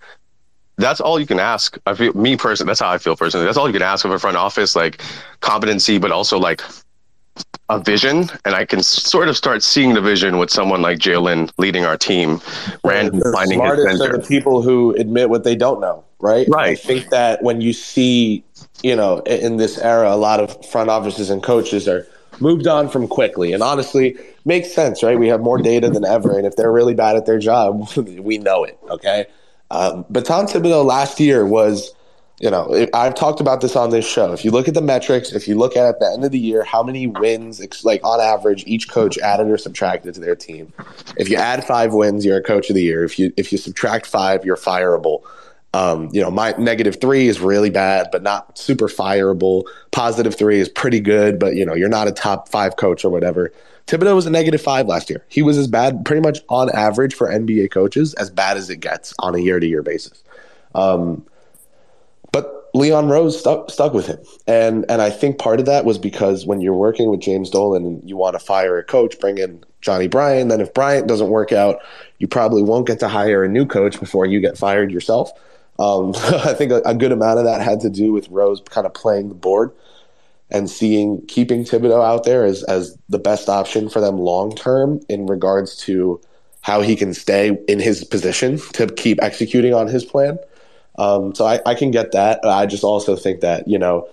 [0.77, 1.77] That's all you can ask.
[1.85, 2.69] I feel me personally.
[2.69, 3.45] That's how I feel personally.
[3.45, 5.01] That's all you can ask of a front office, like
[5.41, 6.61] competency, but also like
[7.69, 8.29] a vision.
[8.45, 11.97] And I can sort of start seeing the vision with someone like Jalen leading our
[11.97, 12.39] team.
[12.83, 16.47] Rand finding smartest his are the people who admit what they don't know, right?
[16.47, 16.69] Right.
[16.69, 18.43] I think that when you see,
[18.83, 22.07] you know, in this era, a lot of front offices and coaches are
[22.39, 23.53] moved on from quickly.
[23.53, 25.17] And honestly, makes sense, right?
[25.17, 28.37] We have more data than ever, and if they're really bad at their job, we
[28.37, 28.77] know it.
[28.89, 29.25] Okay,
[29.71, 31.93] um, but Tom Thibodeau last year was,
[32.39, 34.31] you know, I've talked about this on this show.
[34.31, 36.39] If you look at the metrics, if you look at at the end of the
[36.39, 40.73] year, how many wins, like on average, each coach added or subtracted to their team.
[41.17, 43.03] If you add five wins, you're a coach of the year.
[43.03, 45.21] If you if you subtract five, you're fireable.
[45.73, 49.65] Um, you know, my negative three is really bad, but not super fireable.
[49.91, 53.09] Positive three is pretty good, but you know, you're not a top five coach or
[53.11, 53.51] whatever.
[53.85, 55.25] Thibodeau was a negative five last year.
[55.29, 58.77] He was as bad, pretty much on average for NBA coaches, as bad as it
[58.77, 60.23] gets on a year to year basis.
[60.75, 61.25] Um,
[62.31, 65.97] but Leon Rose stuck stuck with him, and and I think part of that was
[65.97, 69.37] because when you're working with James Dolan and you want to fire a coach, bring
[69.37, 70.49] in Johnny Bryant.
[70.49, 71.79] Then if Bryant doesn't work out,
[72.19, 75.31] you probably won't get to hire a new coach before you get fired yourself.
[75.79, 78.85] Um, I think a, a good amount of that had to do with Rose kind
[78.85, 79.71] of playing the board
[80.51, 84.99] and seeing keeping Thibodeau out there as as the best option for them long term
[85.09, 86.21] in regards to
[86.61, 90.37] how he can stay in his position to keep executing on his plan.
[90.97, 92.43] Um, so I, I can get that.
[92.43, 94.07] I just also think that you know,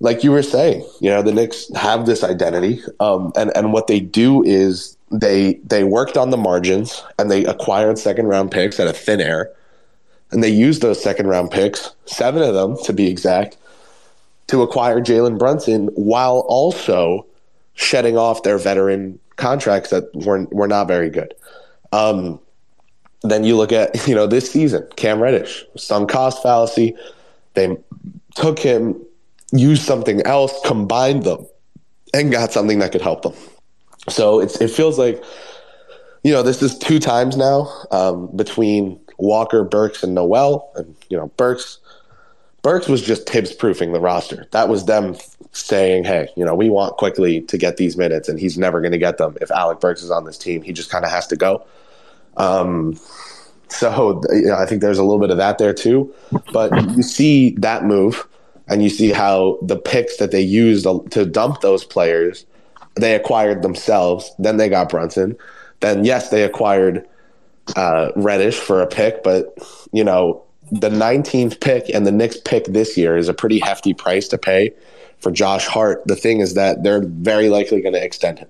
[0.00, 3.86] like you were saying, you know, the Knicks have this identity, um, and and what
[3.86, 8.78] they do is they they worked on the margins and they acquired second round picks
[8.78, 9.50] at a thin air,
[10.30, 13.56] and they used those second round picks, seven of them to be exact,
[14.48, 17.26] to acquire Jalen Brunson while also
[17.74, 21.34] shedding off their veteran contracts that were were not very good.
[21.92, 22.38] Um,
[23.22, 26.96] then you look at you know this season, Cam Reddish, sunk cost fallacy.
[27.54, 27.76] They
[28.36, 29.00] took him,
[29.52, 31.46] used something else, combined them,
[32.14, 33.34] and got something that could help them.
[34.08, 35.22] So it's, it feels like,
[36.22, 40.70] you know, this is two times now um, between Walker, Burks, and Noel.
[40.76, 41.78] And, you know, Burks,
[42.62, 44.46] Burks was just Thibs proofing the roster.
[44.50, 45.16] That was them
[45.52, 48.92] saying, hey, you know, we want Quickley to get these minutes, and he's never going
[48.92, 49.36] to get them.
[49.40, 51.64] If Alec Burks is on this team, he just kind of has to go.
[52.36, 52.98] Um,
[53.68, 56.12] so you know, I think there's a little bit of that there too.
[56.52, 58.26] But you see that move,
[58.68, 62.46] and you see how the picks that they used to dump those players,
[62.96, 64.32] they acquired themselves.
[64.38, 65.36] Then they got Brunson.
[65.80, 67.06] Then yes, they acquired
[67.76, 69.56] uh, Reddish for a pick, but
[69.92, 73.92] you know the 19th pick and the next pick this year is a pretty hefty
[73.92, 74.72] price to pay
[75.18, 76.02] for Josh Hart.
[76.06, 78.48] The thing is that they're very likely going to extend him.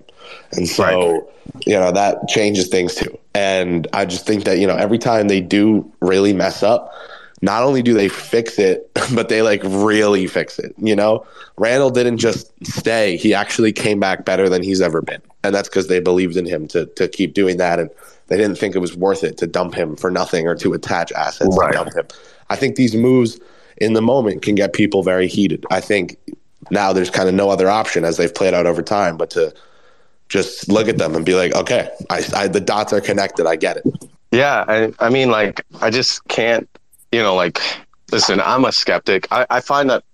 [0.51, 1.21] And so, right.
[1.65, 3.17] you know, that changes things too.
[3.33, 6.93] And I just think that, you know, every time they do really mess up,
[7.41, 10.75] not only do they fix it, but they like really fix it.
[10.77, 11.25] You know,
[11.57, 15.67] Randle didn't just stay; he actually came back better than he's ever been, and that's
[15.67, 17.89] because they believed in him to to keep doing that, and
[18.31, 21.11] they didn't think it was worth it to dump him for nothing or to attach
[21.11, 21.73] assets right.
[21.73, 22.07] dump him.
[22.49, 23.41] I think these moves
[23.75, 25.65] in the moment can get people very heated.
[25.69, 26.15] I think
[26.69, 29.53] now there's kind of no other option as they've played out over time, but to
[30.29, 33.47] just look at them and be like, okay, I, I the dots are connected.
[33.47, 33.83] I get it.
[34.31, 36.69] Yeah, I, I mean, like, I just can't,
[37.11, 37.59] you know, like,
[38.13, 39.27] listen, I'm a skeptic.
[39.29, 40.05] I, I find that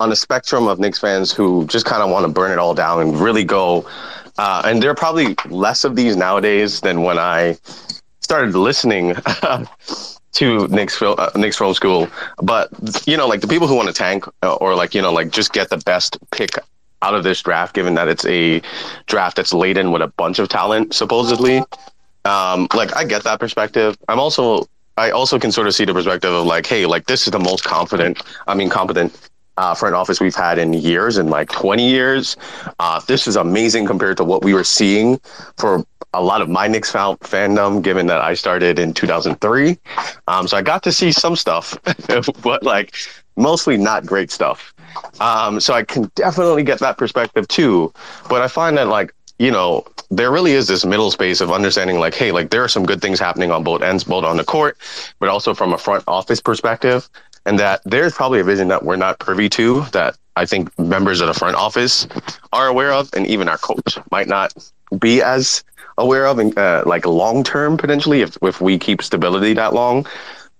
[0.00, 2.74] on the spectrum of Knicks fans who just kind of want to burn it all
[2.74, 3.86] down and really go,
[4.38, 7.56] uh, and there are probably less of these nowadays than when I
[8.20, 9.14] started listening
[10.32, 12.08] to Knicks uh, Knicks Film School.
[12.42, 12.68] But
[13.06, 15.30] you know, like the people who want to tank uh, or like you know, like
[15.30, 16.50] just get the best pick
[17.02, 18.60] out of this draft, given that it's a
[19.06, 21.58] draft that's laden with a bunch of talent, supposedly.
[22.24, 23.96] Um, like I get that perspective.
[24.08, 27.26] I'm also I also can sort of see the perspective of like, hey, like this
[27.26, 29.14] is the most confident, I mean, competent
[29.56, 32.36] uh, front office we've had in years, in like 20 years.
[32.78, 35.20] Uh, this is amazing compared to what we were seeing
[35.56, 39.78] for a lot of my Knicks fan- fandom, given that I started in 2003.
[40.28, 41.78] Um, so I got to see some stuff,
[42.42, 42.94] but like
[43.36, 44.74] mostly not great stuff.
[45.20, 47.92] Um, so I can definitely get that perspective too.
[48.28, 51.98] But I find that like, you know, there really is this middle space of understanding
[51.98, 54.44] like, hey, like there are some good things happening on both ends, both on the
[54.44, 54.78] court,
[55.18, 57.08] but also from a front office perspective.
[57.46, 61.20] And that there's probably a vision that we're not privy to that I think members
[61.20, 62.06] of the front office
[62.52, 64.52] are aware of, and even our coach might not
[64.98, 65.64] be as
[65.96, 70.06] aware of, and uh, like long term potentially if if we keep stability that long.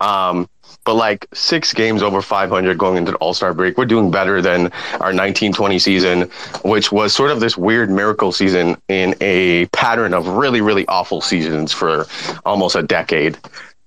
[0.00, 0.48] Um,
[0.84, 4.40] but like six games over 500 going into the All Star break, we're doing better
[4.40, 4.66] than
[5.00, 6.22] our 1920 season,
[6.64, 11.20] which was sort of this weird miracle season in a pattern of really, really awful
[11.20, 12.06] seasons for
[12.44, 13.36] almost a decade.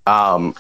[0.07, 0.55] Um,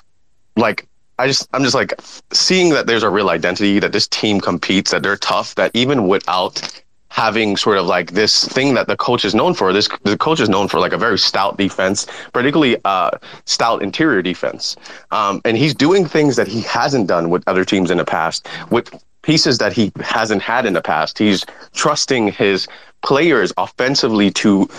[0.55, 0.87] like
[1.19, 1.93] I just I'm just like
[2.31, 6.07] seeing that there's a real identity that this team competes that they're tough that even
[6.07, 9.73] without having sort of like this thing that the coach is known for.
[9.73, 13.11] This the coach is known for like a very stout defense, particularly uh,
[13.45, 14.77] stout interior defense,
[15.11, 18.47] um, and he's doing things that he hasn't done with other teams in the past
[18.71, 18.89] with
[19.21, 21.17] pieces that he hasn't had in the past.
[21.17, 22.67] He's trusting his
[23.03, 24.69] players offensively to.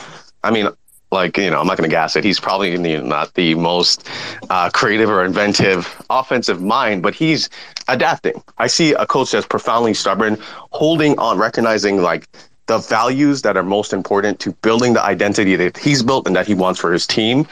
[0.42, 0.70] I mean,
[1.10, 2.24] like you know, I'm not going to gas it.
[2.24, 4.08] He's probably not the most
[4.48, 7.48] uh, creative or inventive offensive mind, but he's
[7.88, 8.42] adapting.
[8.58, 10.38] I see a coach that's profoundly stubborn,
[10.70, 12.28] holding on, recognizing like
[12.66, 16.46] the values that are most important to building the identity that he's built and that
[16.46, 17.44] he wants for his team,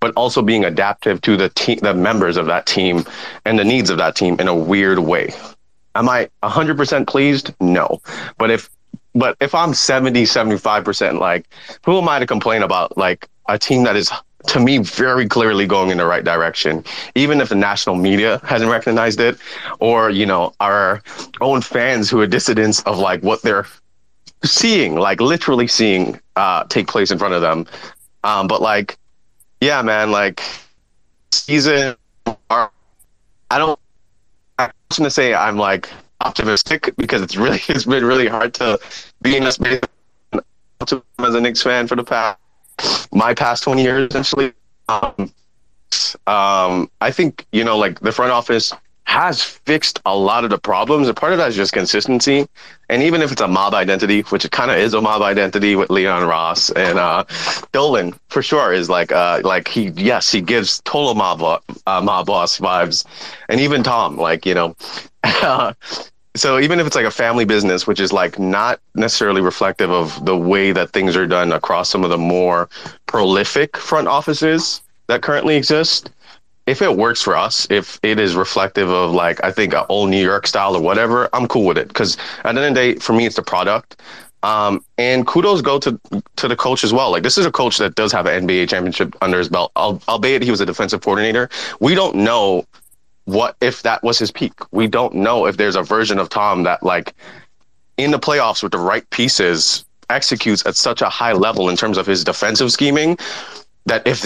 [0.00, 3.04] but also being adaptive to the team, the members of that team,
[3.44, 5.32] and the needs of that team in a weird way.
[5.94, 7.54] Am I 100% pleased?
[7.60, 8.00] No.
[8.36, 8.68] But if
[9.14, 11.46] but if I'm 70, 75%, like,
[11.84, 14.10] who am I to complain about, like, a team that is,
[14.48, 16.84] to me, very clearly going in the right direction,
[17.14, 19.38] even if the national media hasn't recognized it,
[19.78, 21.00] or, you know, our
[21.40, 23.66] own fans who are dissidents of, like, what they're
[24.44, 27.66] seeing, like, literally seeing uh, take place in front of them.
[28.24, 28.98] Um, but, like,
[29.60, 30.42] yeah, man, like,
[31.30, 31.94] season,
[32.26, 32.68] I
[33.58, 33.78] don't,
[34.58, 35.88] I'm just going to say I'm, like,
[36.20, 38.78] optimistic because it's really it's been really hard to
[39.22, 39.80] be in this space
[41.18, 42.38] as a Knicks fan for the past
[43.12, 44.52] my past 20 years essentially.
[44.88, 45.32] Um,
[46.26, 48.72] um, I think you know like the front office
[49.06, 51.08] has fixed a lot of the problems.
[51.08, 52.46] And part of that is just consistency.
[52.88, 55.76] And even if it's a mob identity, which it kind of is a mob identity
[55.76, 57.24] with Leon Rose and uh,
[57.72, 62.26] Dolan, for sure, is like uh, like he yes he gives total mob uh, mob
[62.26, 63.04] boss vibes,
[63.48, 64.76] and even Tom like you know.
[66.36, 70.24] so even if it's like a family business, which is like not necessarily reflective of
[70.24, 72.68] the way that things are done across some of the more
[73.06, 76.10] prolific front offices that currently exist,
[76.66, 80.22] if it works for us, if it is reflective of like I think old New
[80.22, 81.88] York style or whatever, I'm cool with it.
[81.88, 84.00] Because at the end of the day, for me, it's the product.
[84.42, 85.98] Um, and kudos go to
[86.36, 87.10] to the coach as well.
[87.10, 90.42] Like this is a coach that does have an NBA championship under his belt, albeit
[90.42, 91.48] he was a defensive coordinator.
[91.80, 92.66] We don't know
[93.24, 94.52] what if that was his peak.
[94.70, 97.14] We don't know if there's a version of Tom that like
[97.96, 101.96] in the playoffs with the right pieces executes at such a high level in terms
[101.96, 103.16] of his defensive scheming
[103.86, 104.20] that if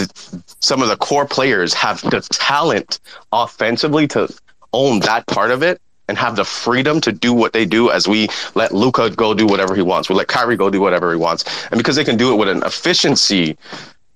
[0.61, 2.99] some of the core players have the talent
[3.31, 4.33] offensively to
[4.73, 8.07] own that part of it and have the freedom to do what they do as
[8.07, 10.09] we let Luka go do whatever he wants.
[10.09, 11.45] We let Kyrie go do whatever he wants.
[11.69, 13.57] And because they can do it with an efficiency,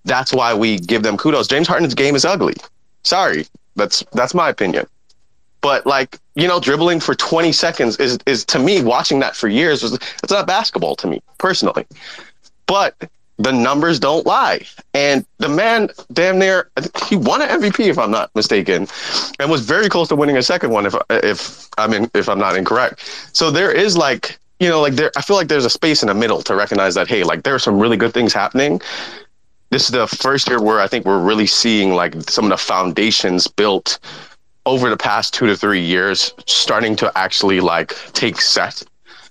[0.04, 1.48] that's why we give them kudos.
[1.48, 2.56] James Harden's game is ugly.
[3.04, 3.46] Sorry.
[3.76, 4.88] That's that's my opinion.
[5.62, 9.48] But like, you know, dribbling for 20 seconds is is to me watching that for
[9.48, 11.86] years was it's not basketball to me personally.
[12.66, 12.96] But
[13.38, 14.66] the numbers don't lie.
[14.94, 16.70] And the man, damn near,
[17.08, 18.88] he won an MVP if I'm not mistaken,
[19.40, 22.40] and was very close to winning a second one if if I mean if I'm
[22.40, 23.30] not incorrect.
[23.34, 26.08] So there is like you know like there I feel like there's a space in
[26.08, 28.82] the middle to recognize that hey like there are some really good things happening.
[29.72, 32.58] This is the first year where I think we're really seeing like some of the
[32.58, 33.98] foundations built
[34.66, 38.84] over the past two to three years starting to actually like take set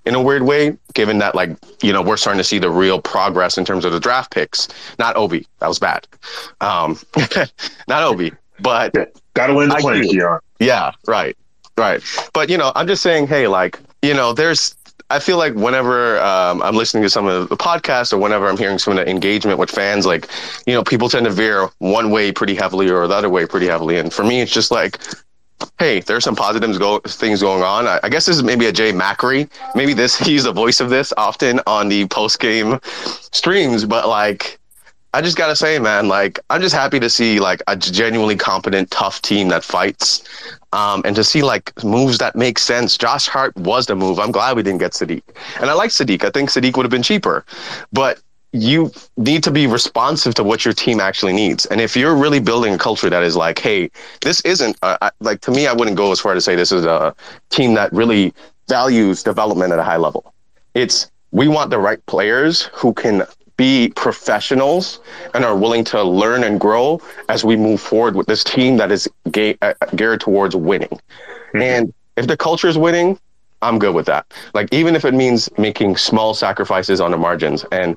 [0.04, 3.00] in a weird way, given that like you know we're starting to see the real
[3.00, 4.68] progress in terms of the draft picks.
[4.98, 6.06] Not Obi, that was bad.
[6.60, 6.98] Um,
[7.88, 10.40] not Obi, but yeah, gotta win the plane, Keon.
[10.58, 11.36] Yeah, right,
[11.76, 12.02] right.
[12.32, 14.76] But you know, I'm just saying, hey, like you know, there's.
[15.10, 18.56] I feel like whenever um, I'm listening to some of the podcasts or whenever I'm
[18.56, 20.26] hearing some of the engagement with fans, like,
[20.66, 23.66] you know, people tend to veer one way pretty heavily or the other way pretty
[23.66, 23.98] heavily.
[23.98, 24.98] And for me, it's just like,
[25.78, 27.86] hey, there's some positives go things going on.
[27.86, 29.50] I, I, guess this is maybe a Jay Macri.
[29.74, 34.58] Maybe this he's the voice of this often on the post game streams, but like
[35.14, 38.90] I just gotta say, man, like I'm just happy to see like a genuinely competent,
[38.90, 40.22] tough team that fights,
[40.72, 42.96] um, and to see like moves that make sense.
[42.96, 44.18] Josh Hart was the move.
[44.18, 45.22] I'm glad we didn't get Saddiq,
[45.60, 46.24] and I like Saddiq.
[46.24, 47.44] I think Saddiq would have been cheaper,
[47.92, 48.20] but
[48.52, 51.64] you need to be responsive to what your team actually needs.
[51.66, 53.90] And if you're really building a culture that is like, hey,
[54.20, 56.84] this isn't uh, like to me, I wouldn't go as far to say this is
[56.84, 57.14] a
[57.48, 58.34] team that really
[58.68, 60.34] values development at a high level.
[60.74, 63.22] It's we want the right players who can
[63.56, 65.00] be professionals
[65.34, 68.90] and are willing to learn and grow as we move forward with this team that
[68.90, 70.88] is ga- uh, geared towards winning.
[70.88, 71.62] Mm-hmm.
[71.62, 73.18] And if the culture is winning,
[73.62, 74.26] I'm good with that.
[74.52, 77.96] Like even if it means making small sacrifices on the margins and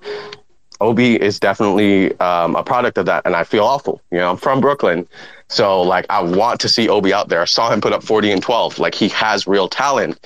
[0.82, 4.02] Obi is definitely um, a product of that, and I feel awful.
[4.12, 5.08] You know, I'm from Brooklyn,
[5.50, 7.42] so like I want to see Obi out there.
[7.42, 8.80] I saw him put up 40 and 12.
[8.80, 10.20] Like he has real talent.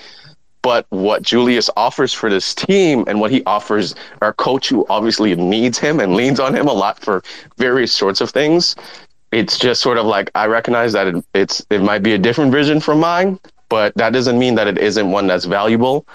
[0.62, 5.34] But what Julius offers for this team and what he offers our coach, who obviously
[5.36, 7.24] needs him and leans on him a lot for
[7.58, 8.76] various sorts of things,
[9.32, 12.52] it's just sort of like I recognize that it, it's it might be a different
[12.52, 13.40] vision from mine,
[13.70, 16.06] but that doesn't mean that it isn't one that's valuable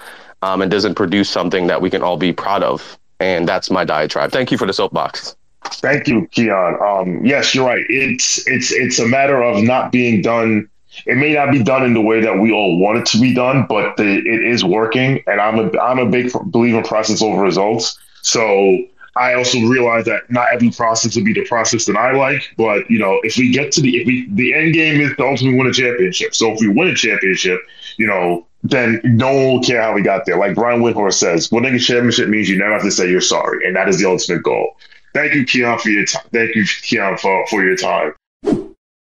[0.41, 2.99] um, and doesn't produce something that we can all be proud of.
[3.19, 4.31] And that's my diatribe.
[4.31, 5.35] Thank you for the soapbox.
[5.63, 6.77] Thank you, Keon.
[6.81, 7.83] Um, yes, you're right.
[7.89, 10.69] It's it's it's a matter of not being done.
[11.05, 13.33] It may not be done in the way that we all want it to be
[13.33, 15.23] done, but the, it is working.
[15.27, 17.97] And I'm a I'm a big believer in process over results.
[18.21, 18.77] So
[19.17, 22.53] I also realize that not every process will be the process that I like.
[22.57, 25.25] But you know, if we get to the if we the end game is to
[25.25, 26.35] ultimately win a championship.
[26.35, 27.59] So if we win a championship,
[27.97, 30.37] you know, then no one will care how we got there.
[30.37, 33.65] Like Brian Windhorst says, winning a championship means you never have to say you're sorry,
[33.67, 34.75] and that is the ultimate goal.
[35.13, 36.23] Thank you, Keon, for your time.
[36.33, 38.13] Thank you, Keon, for, for your time.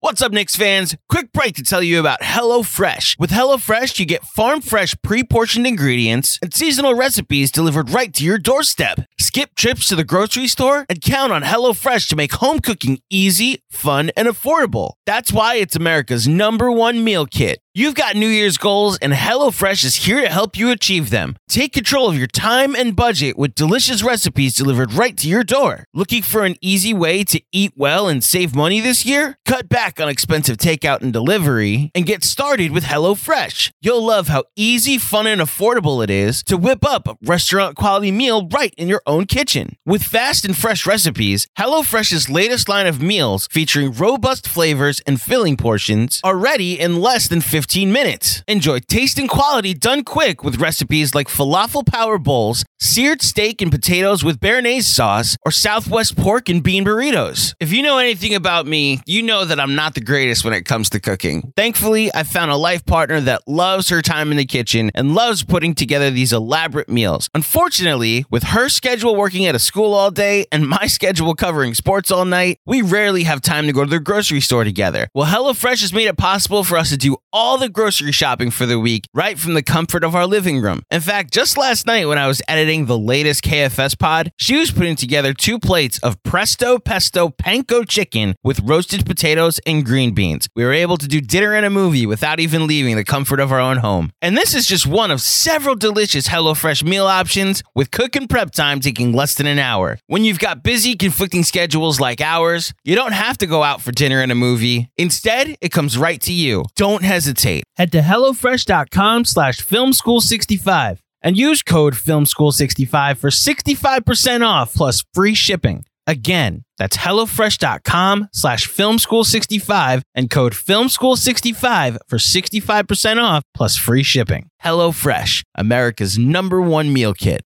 [0.00, 0.94] What's up, Knicks fans?
[1.08, 3.18] Quick break to tell you about HelloFresh.
[3.18, 8.22] With HelloFresh, you get farm fresh, pre portioned ingredients and seasonal recipes delivered right to
[8.22, 9.00] your doorstep.
[9.18, 13.62] Skip trips to the grocery store and count on HelloFresh to make home cooking easy,
[13.76, 14.94] fun, and affordable.
[15.04, 17.60] That's why it's America's number one meal kit.
[17.74, 21.36] You've got New Year's goals, and HelloFresh is here to help you achieve them.
[21.46, 25.84] Take control of your time and budget with delicious recipes delivered right to your door.
[25.92, 29.36] Looking for an easy way to eat well and save money this year?
[29.44, 33.70] Cut back on expensive takeout and delivery and get started with HelloFresh.
[33.82, 38.10] You'll love how easy, fun, and affordable it is to whip up a restaurant quality
[38.10, 39.76] meal right in your own kitchen.
[39.84, 45.56] With fast and fresh recipes, HelloFresh's latest line of meals featuring robust flavors and filling
[45.56, 47.56] portions are ready in less than 15
[47.86, 48.44] 15 minutes.
[48.46, 53.72] Enjoy taste and quality done quick with recipes like falafel power bowls, seared steak and
[53.72, 57.54] potatoes with béarnaise sauce, or Southwest pork and bean burritos.
[57.58, 60.64] If you know anything about me, you know that I'm not the greatest when it
[60.64, 61.52] comes to cooking.
[61.56, 65.42] Thankfully, I found a life partner that loves her time in the kitchen and loves
[65.42, 67.30] putting together these elaborate meals.
[67.34, 72.10] Unfortunately, with her schedule working at a school all day and my schedule covering sports
[72.10, 75.08] all night, we rarely have time to go to the grocery store together.
[75.14, 78.66] Well, HelloFresh has made it possible for us to do all the grocery shopping for
[78.66, 80.82] the week right from the comfort of our living room.
[80.90, 84.70] In fact, just last night when I was editing the latest KFS pod, she was
[84.70, 90.48] putting together two plates of presto pesto panko chicken with roasted potatoes and green beans.
[90.54, 93.52] We were able to do dinner and a movie without even leaving the comfort of
[93.52, 94.10] our own home.
[94.20, 98.50] And this is just one of several delicious HelloFresh meal options with cook and prep
[98.52, 99.98] time taking less than an hour.
[100.06, 103.92] When you've got busy, conflicting schedules like ours, you don't have to go out for
[103.92, 104.90] dinner and a movie.
[104.96, 106.64] Instead, it comes right to you.
[106.76, 107.64] Don't hesitate.
[107.76, 115.84] Head to HelloFresh.com slash FilmSchool65 and use code FilmSchool65 for 65% off plus free shipping.
[116.06, 124.48] Again, that's HelloFresh.com slash FilmSchool65 and code FilmSchool65 for 65% off plus free shipping.
[124.64, 127.42] HelloFresh, America's number one meal kit.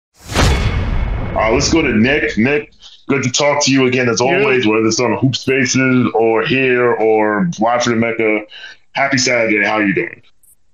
[1.37, 2.39] All right, let's go to Nick.
[2.39, 2.73] Nick,
[3.09, 6.93] good to talk to you again as always, whether it's on Hoop Spaces or here
[6.93, 8.41] or live from the Mecca.
[8.93, 9.65] Happy Saturday.
[9.65, 10.23] How are you doing?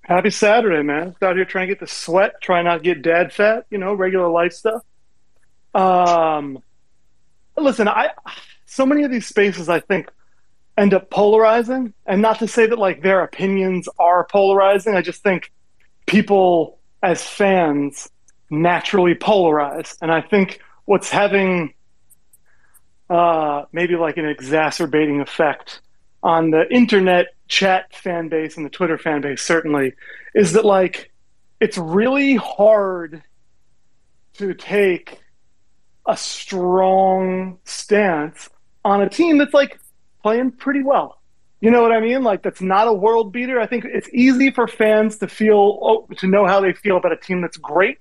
[0.03, 1.15] Happy Saturday, man.
[1.23, 3.95] Out here trying to get the sweat, trying not to get dad fat, you know,
[3.95, 4.83] regular life stuff.
[5.75, 6.63] Um,
[7.57, 8.11] listen, I
[8.67, 10.11] so many of these spaces I think
[10.77, 14.97] end up polarizing, and not to say that like their opinions are polarizing.
[14.97, 15.53] I just think
[16.07, 18.11] people as fans
[18.51, 21.75] naturally polarize, and I think what's having
[23.13, 25.83] uh, maybe like an exacerbating effect
[26.23, 29.93] on the internet chat fan base and the Twitter fan base certainly
[30.35, 31.13] is that like
[31.61, 33.23] it's really hard
[34.39, 35.21] to take
[36.07, 38.49] a strong stance
[38.83, 39.79] on a team that's like
[40.23, 41.21] playing pretty well.
[41.61, 42.23] You know what I mean?
[42.23, 43.61] Like that's not a world beater.
[43.61, 47.13] I think it's easy for fans to feel oh, to know how they feel about
[47.13, 47.99] a team that's great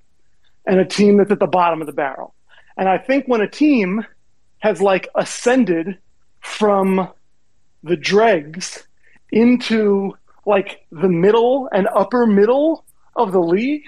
[0.65, 2.33] and a team that's at the bottom of the barrel.
[2.77, 4.05] And I think when a team
[4.61, 5.97] has like ascended
[6.39, 7.09] from
[7.83, 8.87] the dregs
[9.31, 10.13] into
[10.45, 12.85] like the middle and upper middle
[13.15, 13.85] of the league,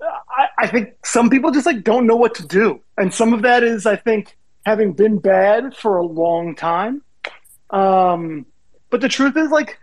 [0.00, 2.80] I, I, think some people just like don't know what to do.
[2.98, 7.02] And some of that is, I think, having been bad for a long time.
[7.70, 8.46] Um,
[8.90, 9.78] but the truth is, like,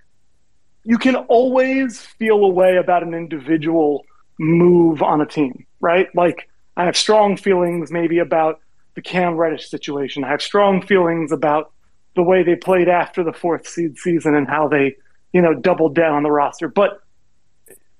[0.83, 4.05] you can always feel a way about an individual
[4.39, 6.07] move on a team, right?
[6.15, 8.59] Like, I have strong feelings maybe about
[8.95, 10.23] the Cam Reddish situation.
[10.23, 11.71] I have strong feelings about
[12.15, 14.95] the way they played after the fourth seed season and how they,
[15.31, 16.67] you know, doubled down on the roster.
[16.67, 17.01] But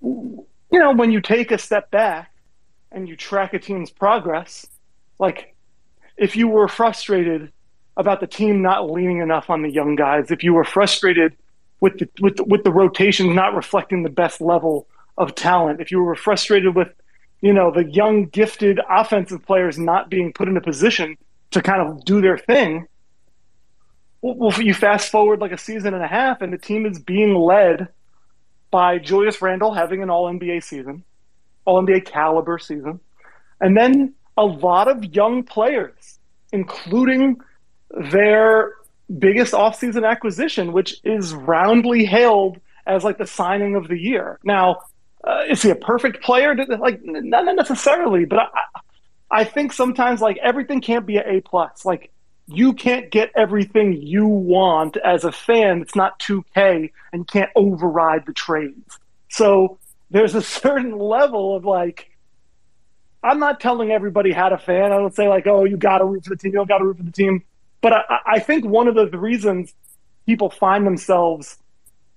[0.02, 2.32] you know, when you take a step back
[2.92, 4.68] and you track a team's progress,
[5.20, 5.56] like
[6.18, 7.52] if you were frustrated
[7.96, 11.36] about the team not leaning enough on the young guys, if you were frustrated
[11.80, 14.88] with the with the, with the rotation not reflecting the best level
[15.18, 16.90] of talent, if you were frustrated with
[17.44, 21.16] you know the young gifted offensive players not being put in a position
[21.52, 22.88] to kind of do their thing
[24.24, 27.36] well, you fast forward like a season and a half, and the team is being
[27.36, 27.90] led
[28.72, 31.04] by Julius Randle having an All NBA season,
[31.66, 33.02] All NBA caliber season,
[33.60, 36.20] and then a lot of young players,
[36.54, 37.42] including
[38.12, 38.76] their
[39.20, 44.40] biggest offseason acquisition, which is roundly hailed as like the signing of the year.
[44.46, 44.84] Now,
[45.24, 46.56] uh, is he a perfect player?
[46.56, 48.50] Like, not necessarily, but I,
[49.32, 51.86] I think sometimes like everything can't be an A plus.
[51.86, 52.12] Like,
[52.48, 55.82] you can't get everything you want as a fan.
[55.82, 59.00] It's not 2K, and you can't override the trades.
[59.30, 59.80] So
[60.12, 62.10] there's a certain level of like.
[63.26, 64.92] I'm not telling everybody how to fan.
[64.92, 66.52] I don't say like, oh, you got to root for the team.
[66.52, 67.46] You don't got to root for the team.
[67.80, 69.74] But I, I think one of the reasons
[70.26, 71.58] people find themselves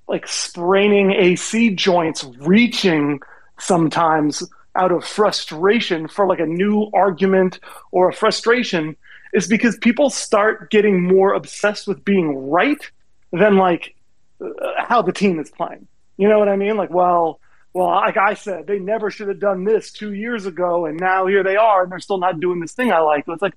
[0.09, 3.21] like spraining AC joints, reaching
[3.59, 4.43] sometimes
[4.75, 7.59] out of frustration for like a new argument
[7.91, 8.97] or a frustration
[9.33, 12.91] is because people start getting more obsessed with being right
[13.33, 13.95] than like
[14.41, 14.49] uh,
[14.79, 15.87] how the team is playing.
[16.17, 16.77] You know what I mean?
[16.77, 17.41] Like, well,
[17.73, 21.27] well, like I said, they never should have done this two years ago, and now
[21.27, 23.25] here they are, and they're still not doing this thing I like.
[23.29, 23.55] It's like,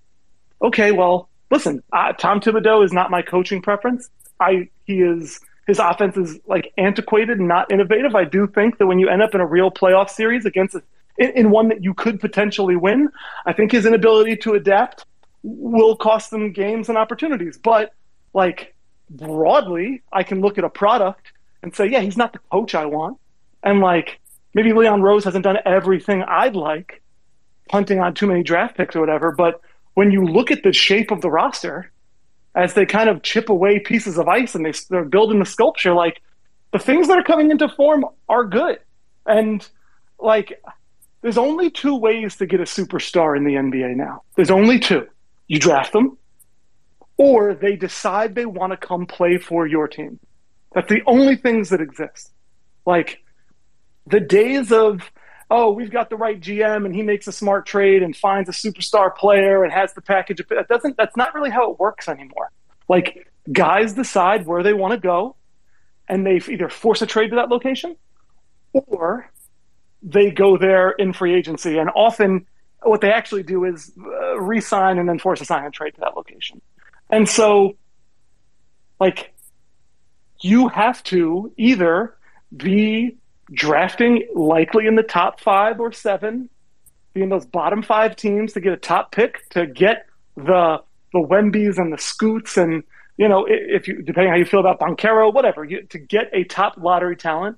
[0.61, 1.81] okay, well, listen,
[2.17, 4.09] Tom Thibodeau is not my coaching preference.
[4.41, 5.39] I he is
[5.69, 8.15] his offense is like antiquated and not innovative.
[8.15, 10.83] I do think that when you end up in a real playoff series against a,
[11.17, 13.09] in, in one that you could potentially win,
[13.45, 15.05] I think his inability to adapt
[15.43, 17.57] will cost them games and opportunities.
[17.57, 17.93] But
[18.33, 18.75] like
[19.09, 21.31] broadly, I can look at a product
[21.63, 23.17] and say, yeah, he's not the coach I want,
[23.63, 24.19] and like
[24.53, 27.01] maybe Leon Rose hasn't done everything I'd like,
[27.69, 29.61] punting on too many draft picks or whatever, but
[29.93, 31.91] when you look at the shape of the roster,
[32.55, 35.93] as they kind of chip away pieces of ice and they, they're building the sculpture,
[35.93, 36.21] like
[36.71, 38.79] the things that are coming into form are good.
[39.25, 39.67] And
[40.19, 40.61] like,
[41.21, 44.23] there's only two ways to get a superstar in the NBA now.
[44.35, 45.07] There's only two.
[45.47, 46.17] You draft them,
[47.17, 50.19] or they decide they want to come play for your team.
[50.73, 52.31] That's the only things that exist.
[52.85, 53.23] Like,
[54.05, 55.11] the days of
[55.49, 58.51] oh, we've got the right GM and he makes a smart trade and finds a
[58.51, 60.41] superstar player and has the package.
[60.49, 60.97] That doesn't.
[60.97, 62.51] That's not really how it works anymore.
[62.87, 65.35] Like guys decide where they want to go,
[66.07, 67.95] and they either force a trade to that location,
[68.73, 69.31] or
[70.01, 71.77] they go there in free agency.
[71.77, 72.45] And often,
[72.81, 76.01] what they actually do is uh, re-sign and then force a sign and trade to
[76.01, 76.61] that location.
[77.09, 77.75] And so,
[78.99, 79.33] like,
[80.41, 82.15] you have to either
[82.55, 83.17] be
[83.51, 86.49] drafting likely in the top five or seven,
[87.13, 90.81] being those bottom five teams to get a top pick to get the
[91.11, 92.83] the Wembys and the Scoots and
[93.17, 96.43] you know if you depending how you feel about Banchero, whatever, you, to get a
[96.43, 97.57] top lottery talent,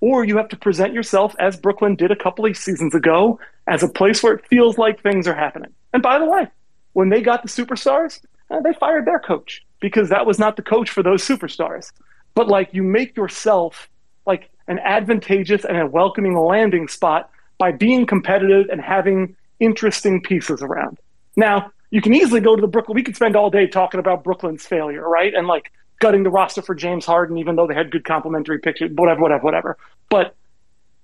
[0.00, 3.82] or you have to present yourself as Brooklyn did a couple of seasons ago as
[3.82, 5.72] a place where it feels like things are happening.
[5.92, 6.48] And by the way,
[6.92, 8.20] when they got the superstars,
[8.50, 11.92] uh, they fired their coach because that was not the coach for those superstars.
[12.34, 13.88] But like you make yourself
[14.26, 20.62] like an advantageous and a welcoming landing spot by being competitive and having interesting pieces
[20.62, 20.98] around.
[21.36, 22.96] Now, you can easily go to the Brooklyn.
[22.96, 25.32] We could spend all day talking about Brooklyn's failure, right?
[25.32, 28.90] And like gutting the roster for James Harden, even though they had good complementary pictures,
[28.94, 29.78] whatever, whatever, whatever.
[30.10, 30.34] But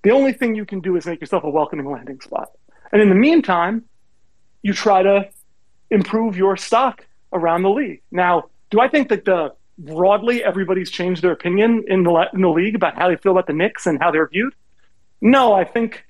[0.02, 2.50] the only thing you can do is make yourself a welcoming landing spot.
[2.90, 3.84] And in the meantime,
[4.62, 5.28] you try to
[5.90, 8.02] improve your stock around the league.
[8.10, 12.48] Now, do I think that the broadly everybody's changed their opinion in the in the
[12.48, 14.54] league about how they feel about the Knicks and how they're viewed?
[15.20, 16.04] No, I think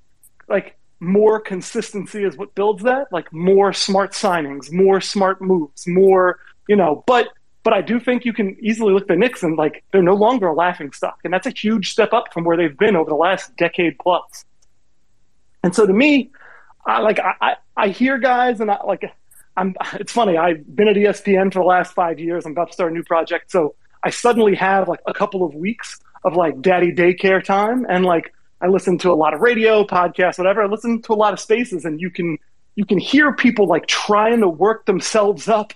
[0.48, 3.12] like more consistency is what builds that.
[3.12, 6.38] Like more smart signings, more smart moves, more
[6.68, 7.04] you know.
[7.06, 7.28] But
[7.64, 10.14] but I do think you can easily look at the Knicks and like they're no
[10.14, 13.10] longer a laughing stock, and that's a huge step up from where they've been over
[13.10, 14.44] the last decade plus.
[15.62, 16.30] And so to me,
[16.86, 19.04] I like I I, I hear guys and I like
[19.56, 20.36] I'm, it's funny.
[20.36, 22.46] I've been at ESPN for the last five years.
[22.46, 23.50] I'm about to start a new project.
[23.50, 27.86] So I suddenly have like a couple of weeks of like daddy daycare time.
[27.88, 30.62] And like, I listen to a lot of radio, podcasts, whatever.
[30.62, 32.38] I listen to a lot of spaces and you can,
[32.76, 35.72] you can hear people like trying to work themselves up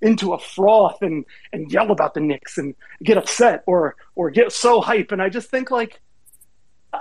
[0.00, 2.74] into a froth and, and yell about the Knicks and
[3.04, 5.12] get upset or, or get so hype.
[5.12, 6.00] And I just think like,
[6.94, 6.98] uh,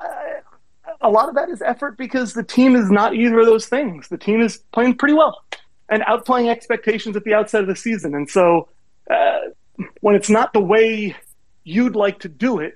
[1.02, 4.10] a lot of that is effort because the team is not either of those things.
[4.10, 5.42] The team is playing pretty well
[5.90, 8.14] and outplaying expectations at the outset of the season.
[8.16, 8.70] And so
[9.10, 9.40] uh,
[10.02, 11.16] when it's not the way
[11.64, 12.76] you'd like to do it,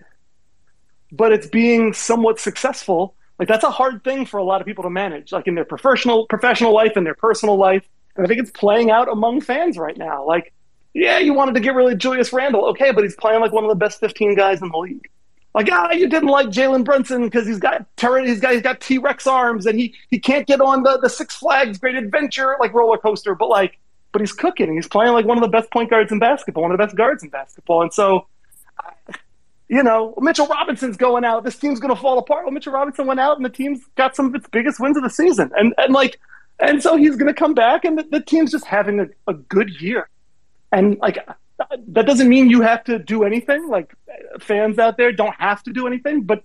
[1.12, 4.84] but it's being somewhat successful, like that's a hard thing for a lot of people
[4.84, 7.88] to manage, like in their professional professional life and their personal life.
[8.16, 10.26] And I think it's playing out among fans right now.
[10.26, 10.54] Like,
[10.94, 13.64] yeah, you wanted to get rid of Julius Randle, okay, but he's playing like one
[13.64, 15.10] of the best 15 guys in the league.
[15.54, 18.80] Like, ah, you didn't like Jalen Brunson because he's got ter- he's got he's got
[18.82, 22.56] T Rex arms and he he can't get on the the Six Flags Great Adventure
[22.60, 23.78] like roller coaster, but like,
[24.12, 24.68] but he's cooking.
[24.68, 26.84] And he's playing like one of the best point guards in basketball, one of the
[26.84, 28.28] best guards in basketball, and so.
[29.70, 31.46] You know, Mitchell Robinson's going out.
[31.46, 32.44] This team's going to fall apart.
[32.44, 35.04] Well, Mitchell Robinson went out, and the team's got some of its biggest wins of
[35.04, 36.20] the season, and and like,
[36.60, 39.34] and so he's going to come back, and the, the team's just having a, a
[39.34, 40.10] good year.
[40.72, 41.18] And like,
[41.88, 43.70] that doesn't mean you have to do anything.
[43.70, 43.94] Like
[44.40, 46.44] fans out there don't have to do anything, but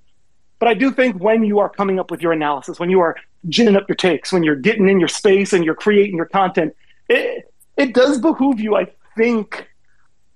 [0.58, 3.16] but I do think when you are coming up with your analysis, when you are
[3.48, 6.74] ginning up your takes, when you're getting in your space and you're creating your content,
[7.08, 9.68] it it does behoove you, I think,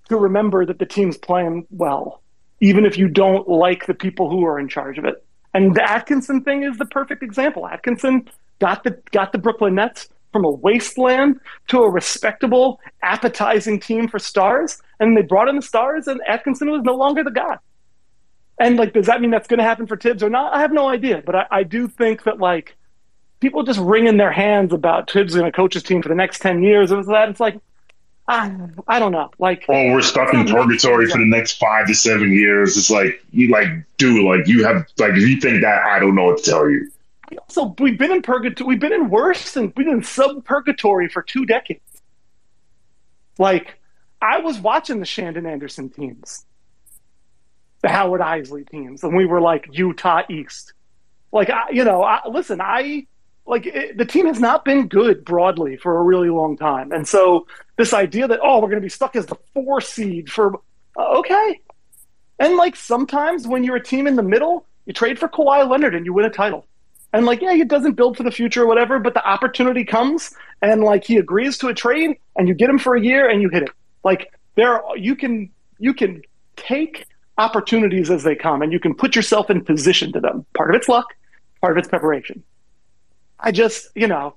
[0.09, 2.23] to remember that the team's playing well,
[2.61, 5.25] even if you don't like the people who are in charge of it.
[5.55, 7.66] And the Atkinson thing is the perfect example.
[7.66, 14.09] Atkinson got the got the Brooklyn Nets from a wasteland to a respectable, appetizing team
[14.09, 17.59] for stars, and they brought in the stars, and Atkinson was no longer the guy.
[18.59, 20.55] And like, does that mean that's going to happen for Thibs or not?
[20.55, 22.76] I have no idea, but I, I do think that like
[23.41, 26.41] people just wringing their hands about Thibs going to coach his team for the next
[26.41, 27.28] ten years and that.
[27.28, 27.59] It's like
[28.28, 29.30] I, I don't know.
[29.39, 32.76] Like, oh, we're stuck in purgatory for the next five to seven years.
[32.76, 36.14] It's like you like, dude, like you have like if you think that, I don't
[36.14, 36.91] know what to tell you.
[37.49, 38.68] So we've been in purgatory.
[38.68, 41.80] We've been in worse and we've been in sub purgatory for two decades.
[43.39, 43.78] Like,
[44.20, 46.45] I was watching the Shandon Anderson teams,
[47.83, 50.74] the Howard Eisley teams, and we were like Utah East.
[51.33, 53.07] Like, I, you know, I, listen, I
[53.47, 57.09] like it, the team has not been good broadly for a really long time, and
[57.09, 60.61] so this idea that oh we're going to be stuck as the four seed for
[60.97, 61.61] uh, okay,
[62.39, 65.95] and like sometimes when you're a team in the middle, you trade for Kawhi Leonard
[65.95, 66.66] and you win a title.
[67.13, 70.35] And like, yeah, he doesn't build for the future or whatever, but the opportunity comes
[70.63, 73.43] and like he agrees to a trade and you get him for a year and
[73.43, 73.71] you hit it.
[74.03, 76.23] Like there you can you can
[76.57, 77.07] take
[77.39, 80.47] opportunities as they come and you can put yourself in position to them.
[80.57, 81.07] Part of it's luck,
[81.61, 82.43] part of it's preparation.
[83.39, 84.37] I just, you know,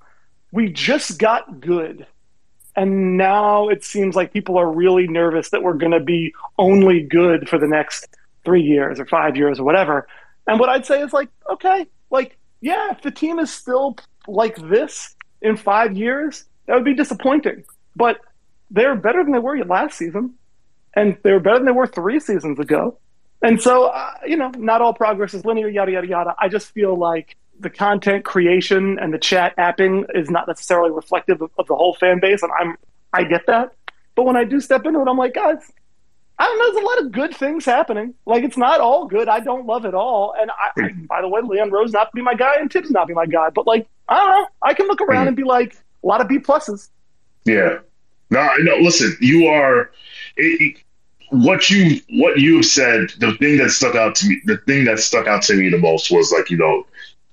[0.52, 2.08] we just got good.
[2.76, 7.02] And now it seems like people are really nervous that we're going to be only
[7.02, 8.08] good for the next
[8.44, 10.08] three years or five years or whatever.
[10.48, 13.96] And what I'd say is like, okay, like, yeah, if the team is still
[14.28, 17.64] like this in five years, that would be disappointing.
[17.96, 18.20] But
[18.72, 20.34] they're better than they were last season.
[20.96, 22.98] And they're better than they were three seasons ago.
[23.44, 26.36] And so, uh, you know, not all progress is linear, yada, yada, yada.
[26.40, 31.44] I just feel like the content creation and the chat apping is not necessarily reflective
[31.44, 32.78] of, of, the whole fan base, and I'm
[33.14, 33.76] I get that.
[34.16, 35.72] But when I do step into it, I'm like, guys,
[36.38, 36.74] I don't know.
[36.74, 38.14] There's a lot of good things happening.
[38.26, 39.30] Like it's not all good.
[39.30, 40.36] I don't love it all.
[40.38, 41.06] And I, I, hmm.
[41.06, 43.50] by the way, Leon Rose not be my guy, and Thibs not be my guy.
[43.50, 44.48] But like, I don't know.
[44.62, 45.28] I can look around hmm.
[45.30, 46.90] and be like, a lot of B pluses.
[47.46, 47.80] Yeah.
[48.30, 48.78] No, no.
[48.78, 49.92] Listen, you are.
[50.36, 50.78] It,
[51.30, 54.86] what you what you have said, the thing that stuck out to me, the thing
[54.86, 56.86] that stuck out to me the most was like, you know,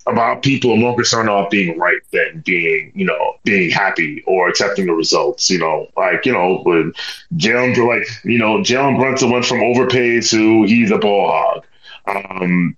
[0.07, 4.87] about people more concerned about being right than being, you know, being happy or accepting
[4.87, 5.49] the results.
[5.51, 6.93] You know, like you know, when
[7.37, 11.65] Jalen, like you know, Jalen Brunson went from overpaid to he's a ball hog.
[12.07, 12.77] Um,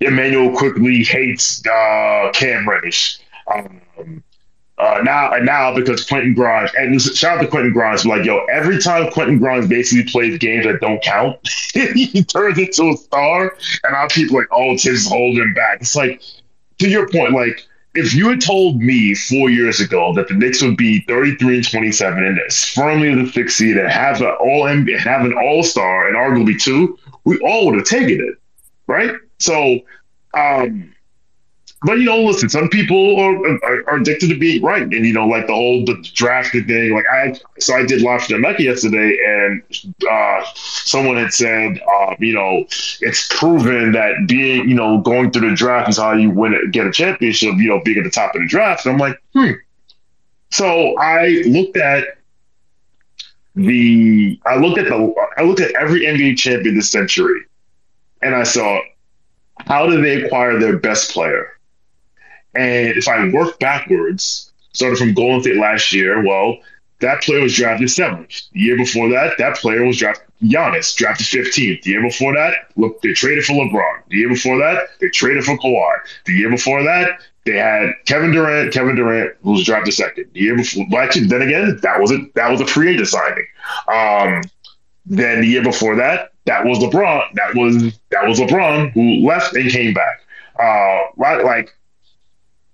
[0.00, 3.18] Immanuel Quickley hates uh, Cam Reddish.
[3.52, 4.22] Um,
[4.78, 8.44] uh, now and now because Quentin Grimes and shout out to Quentin Grimes, like yo,
[8.52, 11.38] every time Quentin Grimes basically plays games that don't count,
[11.72, 15.80] he turns into a star, and our people like, oh, Thibs holding back.
[15.80, 16.20] It's like
[16.78, 20.60] to your point, like if you had told me four years ago that the Knicks
[20.62, 24.26] would be 33 and 27 and as firmly in the sixth seed and have an
[24.40, 28.38] all have an all star and arguably two, we all would have taken it,
[28.86, 29.14] right?
[29.38, 29.80] So.
[30.34, 30.92] um
[31.82, 35.12] but you know, listen, some people are, are, are, addicted to being right, and you
[35.12, 36.94] know, like the whole the drafted thing.
[36.94, 39.62] Like I, so I did Live from Mecca yesterday, and
[40.10, 42.64] uh, someone had said, uh, you know,
[43.02, 46.72] it's proven that being, you know, going through the draft is how you win it,
[46.72, 47.54] get a championship.
[47.56, 48.86] You know, being at the top of the draft.
[48.86, 49.52] And I'm like, hmm.
[50.50, 52.18] So I looked at
[53.54, 57.44] the, I looked at the, I looked at every NBA champion this century,
[58.22, 58.80] and I saw
[59.58, 61.55] how did they acquire their best player
[62.58, 66.58] and if I work backwards, started from Golden State last year, well,
[67.00, 68.42] that player was drafted seventh.
[68.52, 70.26] The year before that, that player was drafted.
[70.42, 71.82] Giannis drafted 15th.
[71.82, 74.02] The year before that, look, they traded for LeBron.
[74.08, 75.94] The year before that, they traded for Kawhi.
[76.26, 78.72] The year before that, they had Kevin Durant.
[78.72, 80.26] Kevin Durant was drafted second.
[80.32, 83.46] The year before, actually, then again, that was a that was a free agent signing.
[83.88, 84.42] Um,
[85.06, 87.32] then the year before that, that was LeBron.
[87.34, 90.20] That was that was LeBron who left and came back.
[90.58, 91.75] Uh, right, like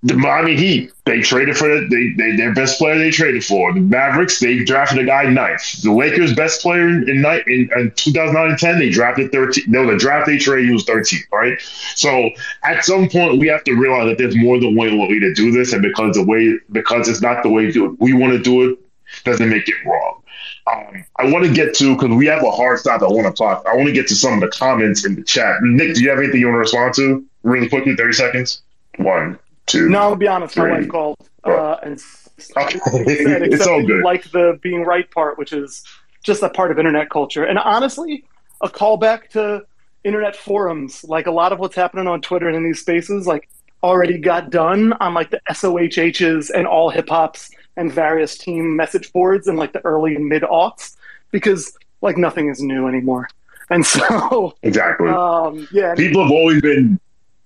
[0.05, 3.72] the Miami Heat, they traded for the, they, they their best player they traded for.
[3.72, 5.80] The Mavericks, they drafted a guy ninth.
[5.82, 9.64] The Lakers' best player in in, in, in 2009 and 10, they drafted 13.
[9.68, 11.57] No, the draft they traded, he was 13th, right?
[11.94, 12.30] So
[12.64, 15.53] at some point, we have to realize that there's more than one way to do
[15.53, 18.40] this, and because the way because it's not the way do it, we want to
[18.40, 18.78] do it
[19.24, 20.22] doesn't make it wrong.
[20.66, 23.64] Um, I want to get to because we have a hard stop at one o'clock.
[23.66, 25.62] I want to get to some of the comments in the chat.
[25.62, 27.94] Nick, do you have anything you want to respond to really quickly?
[27.94, 28.62] Thirty seconds.
[28.96, 29.89] One two.
[29.89, 30.55] No, I'll be honest.
[30.55, 30.71] Three.
[30.71, 31.93] My wife called uh, and
[32.57, 32.79] okay.
[33.25, 34.03] said, it's all good.
[34.05, 35.85] Like the being right part, which is
[36.23, 37.45] just a part of internet culture.
[37.45, 38.25] And honestly,
[38.61, 39.65] a callback to
[40.05, 43.49] internet forums, like a lot of what's happening on Twitter and in these spaces, like
[43.83, 49.13] already got done on like the SOHHs and all hip hops and various team message
[49.13, 50.97] boards in like the early and mid aughts
[51.31, 53.29] because like nothing is new anymore.
[53.71, 57.01] And so exactly, um, yeah, people have always been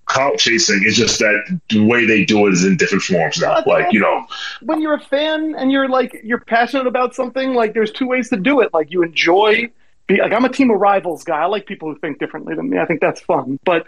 [0.07, 0.81] clout chasing.
[0.83, 3.61] It's just that the way they do it is in different forms now.
[3.65, 4.25] Like you know,
[4.61, 8.29] when you're a fan and you're like you're passionate about something, like there's two ways
[8.29, 8.73] to do it.
[8.73, 9.69] Like you enjoy,
[10.07, 11.41] be like I'm a team of rivals guy.
[11.41, 12.79] I like people who think differently than me.
[12.79, 13.85] I think that's fun, but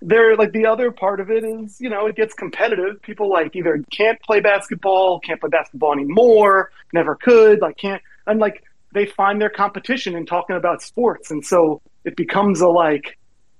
[0.00, 3.56] there like the other part of it is you know it gets competitive people like
[3.56, 8.62] either can't play basketball can't play basketball anymore never could like can't and like
[8.94, 13.18] they find their competition in talking about sports and so it becomes a like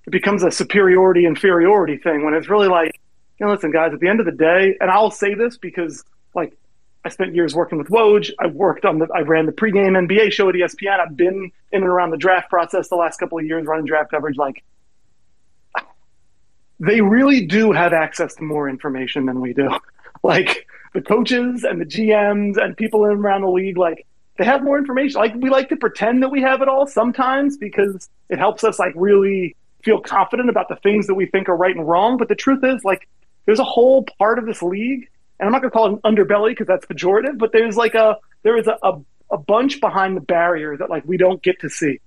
[0.09, 2.99] it becomes a superiority inferiority thing when it's really like
[3.39, 6.03] you know listen guys at the end of the day and i'll say this because
[6.35, 6.57] like
[7.05, 10.33] i spent years working with woj i worked on the i ran the pregame nba
[10.33, 13.45] show at espn i've been in and around the draft process the last couple of
[13.45, 14.65] years running draft coverage like
[16.81, 19.71] they really do have access to more information than we do.
[20.25, 24.05] Like the coaches and the GMs and people in around the league, like
[24.37, 25.21] they have more information.
[25.21, 28.81] Like we like to pretend that we have it all sometimes because it helps us
[28.81, 32.17] like really feel confident about the things that we think are right and wrong.
[32.17, 33.09] But the truth is, like,
[33.47, 35.09] there's a whole part of this league,
[35.41, 37.95] and I'm not going to call it an underbelly because that's pejorative, but there's like
[37.95, 39.01] a there is a, a,
[39.31, 42.01] a bunch behind the barrier that like we don't get to see.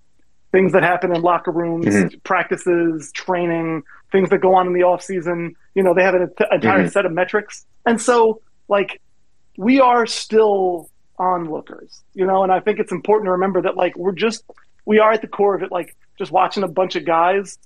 [0.51, 2.19] Things that happen in locker rooms, mm-hmm.
[2.24, 5.55] practices, training, things that go on in the off season.
[5.74, 6.88] You know, they have an entire mm-hmm.
[6.89, 9.01] set of metrics, and so like
[9.57, 12.43] we are still onlookers, you know.
[12.43, 14.43] And I think it's important to remember that like we're just
[14.86, 17.58] we are at the core of it, like just watching a bunch of guys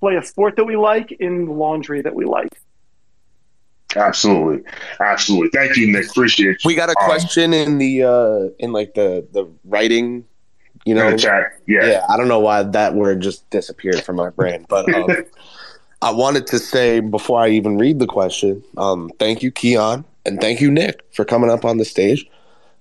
[0.00, 2.48] play a sport that we like in laundry that we like.
[3.94, 4.62] Absolutely,
[5.00, 5.50] absolutely.
[5.50, 6.08] Thank you, Nick.
[6.08, 6.68] Appreciate you.
[6.68, 10.24] We got a um, question um, in the uh in like the the writing
[10.84, 11.60] you know, chat.
[11.66, 11.86] Yeah.
[11.86, 12.06] Yeah.
[12.08, 15.24] I don't know why that word just disappeared from my brain, but um,
[16.02, 20.40] I wanted to say before I even read the question, um, thank you, Keon, and
[20.40, 22.28] thank you, Nick, for coming up on the stage.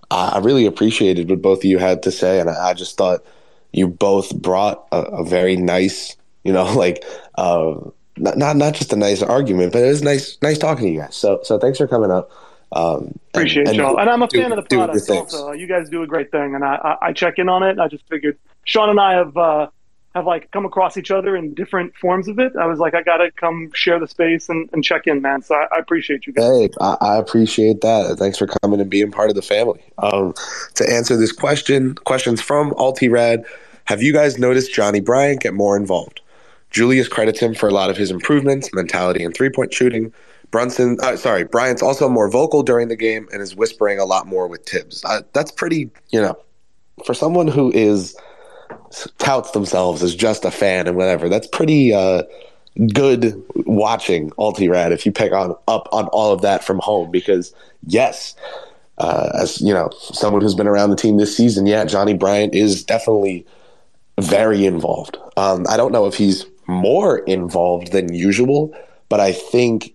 [0.10, 3.24] I really appreciated what both of you had to say, and I just thought
[3.72, 7.04] you both brought a, a very nice, you know, like
[7.36, 7.76] uh,
[8.18, 11.00] not, not not just a nice argument, but it was nice nice talking to you
[11.00, 11.16] guys.
[11.16, 12.32] So so thanks for coming up.
[12.74, 15.10] Um, Appreciate and, y'all, and I'm a do, fan of the product.
[15.10, 17.80] Also, you guys do a great thing, and I, I, I check in on it.
[17.80, 19.68] I just figured Sean and I have uh,
[20.16, 22.54] have like come across each other in different forms of it.
[22.60, 25.42] I was like, I gotta come share the space and, and check in, man.
[25.42, 26.46] So I, I appreciate you guys.
[26.46, 28.18] Hey, I, I, appreciate that.
[28.18, 29.82] Thanks for coming and being part of the family.
[29.98, 30.34] Um,
[30.76, 33.46] to answer this question, questions from Altirad.
[33.86, 36.22] Have you guys noticed Johnny Bryant get more involved?
[36.70, 40.14] Julius credits him for a lot of his improvements, mentality, and three point shooting.
[40.52, 44.28] Brunson, uh, sorry, Bryant's also more vocal during the game and is whispering a lot
[44.28, 45.04] more with Thibs.
[45.06, 46.38] Uh, that's pretty, you know,
[47.06, 48.16] for someone who is
[49.18, 51.30] touts themselves as just a fan and whatever.
[51.30, 52.24] That's pretty uh,
[52.94, 57.54] good watching Altirad if you pick on up on all of that from home because
[57.86, 58.36] yes,
[58.98, 62.54] uh, as you know, someone who's been around the team this season, yeah, Johnny Bryant
[62.54, 63.46] is definitely
[64.20, 65.18] very involved.
[65.38, 68.74] Um, I don't know if he's more involved than usual,
[69.10, 69.94] but I think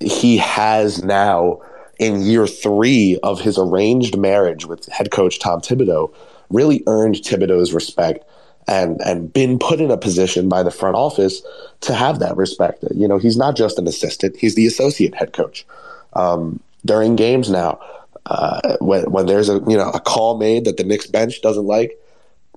[0.00, 1.60] he has now
[1.98, 6.12] in year three of his arranged marriage with head coach Tom Thibodeau
[6.50, 8.24] really earned Thibodeau's respect
[8.68, 11.42] and and been put in a position by the front office
[11.80, 12.84] to have that respect.
[12.94, 15.66] You know, he's not just an assistant; he's the associate head coach.
[16.12, 17.80] Um, during games now,
[18.26, 21.66] uh, when when there's a you know a call made that the Knicks bench doesn't
[21.66, 21.98] like,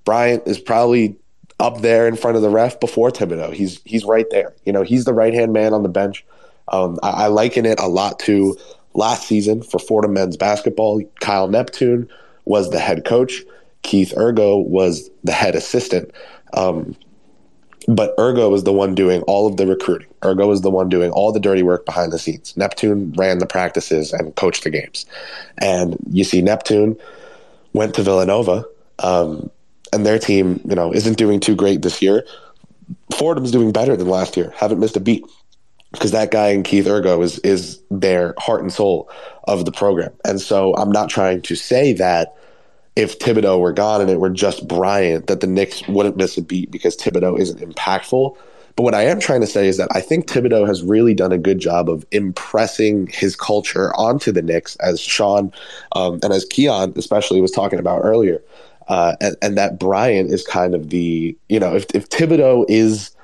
[0.05, 1.15] Bryant is probably
[1.59, 3.53] up there in front of the ref before Thibodeau.
[3.53, 4.53] He's he's right there.
[4.65, 6.25] You know, he's the right hand man on the bench.
[6.67, 8.57] Um, I, I liken it a lot to
[8.93, 11.01] last season for Fordham men's basketball.
[11.19, 12.09] Kyle Neptune
[12.45, 13.43] was the head coach.
[13.83, 16.11] Keith Urgo was the head assistant.
[16.53, 16.95] Um,
[17.87, 20.07] but Urgo was the one doing all of the recruiting.
[20.21, 22.55] Urgo was the one doing all the dirty work behind the scenes.
[22.55, 25.05] Neptune ran the practices and coached the games.
[25.57, 26.97] And you see, Neptune
[27.73, 28.65] went to Villanova,
[28.99, 29.49] um,
[29.91, 32.25] and their team, you know, isn't doing too great this year.
[33.13, 34.53] Fordham's doing better than last year.
[34.55, 35.25] Haven't missed a beat
[35.91, 39.09] because that guy in Keith Urgo is is their heart and soul
[39.45, 40.11] of the program.
[40.25, 42.35] And so I'm not trying to say that
[42.95, 46.41] if Thibodeau were gone and it were just Bryant, that the Knicks wouldn't miss a
[46.41, 48.35] beat because Thibodeau isn't impactful.
[48.75, 51.31] But what I am trying to say is that I think Thibodeau has really done
[51.31, 55.51] a good job of impressing his culture onto the Knicks, as Sean
[55.95, 58.41] um, and as Keon especially was talking about earlier.
[58.87, 63.15] Uh, and, and, that Bryant is kind of the, you know, if, if Thibodeau is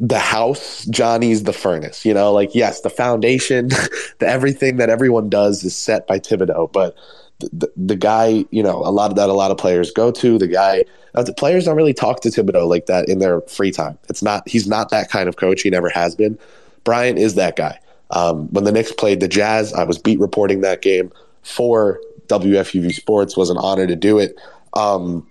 [0.00, 3.68] the house, Johnny's the furnace, you know, like, yes, the foundation,
[4.18, 6.96] the everything that everyone does is set by Thibodeau, but
[7.38, 10.38] the, the guy, you know, a lot of that a lot of players go to.
[10.38, 10.84] The guy,
[11.14, 13.98] uh, the players don't really talk to Thibodeau like that in their free time.
[14.08, 15.62] It's not he's not that kind of coach.
[15.62, 16.38] He never has been.
[16.84, 17.78] Bryant is that guy.
[18.10, 21.12] Um, when the Knicks played the Jazz, I was beat reporting that game
[21.42, 23.36] for WFUV Sports.
[23.36, 24.36] Was an honor to do it.
[24.74, 25.28] Um,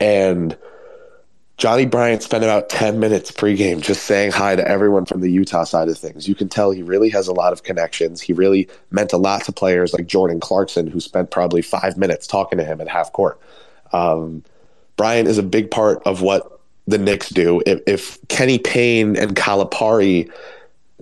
[0.00, 0.56] and
[1.56, 5.64] Johnny Bryant spent about 10 minutes pregame just saying hi to everyone from the Utah
[5.64, 6.28] side of things.
[6.28, 8.20] You can tell he really has a lot of connections.
[8.20, 12.26] He really meant a lot to players like Jordan Clarkson, who spent probably five minutes
[12.26, 13.40] talking to him at half court.
[13.92, 14.44] Um,
[14.96, 17.62] Bryant is a big part of what the Knicks do.
[17.64, 20.30] If, if Kenny Payne and Calipari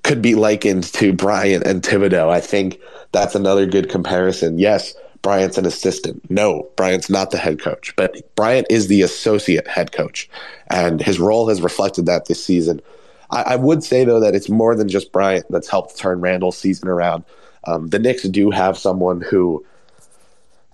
[0.04, 2.80] could be likened to Bryant and Thibodeau, I think
[3.10, 4.60] that's another good comparison.
[4.60, 4.94] Yes,
[5.24, 6.30] Bryant's an assistant.
[6.30, 10.28] No, Bryant's not the head coach, but Bryant is the associate head coach,
[10.70, 12.80] and his role has reflected that this season.
[13.30, 16.58] I, I would say though that it's more than just Bryant that's helped turn Randle's
[16.58, 17.24] season around.
[17.66, 19.64] Um, the Knicks do have someone who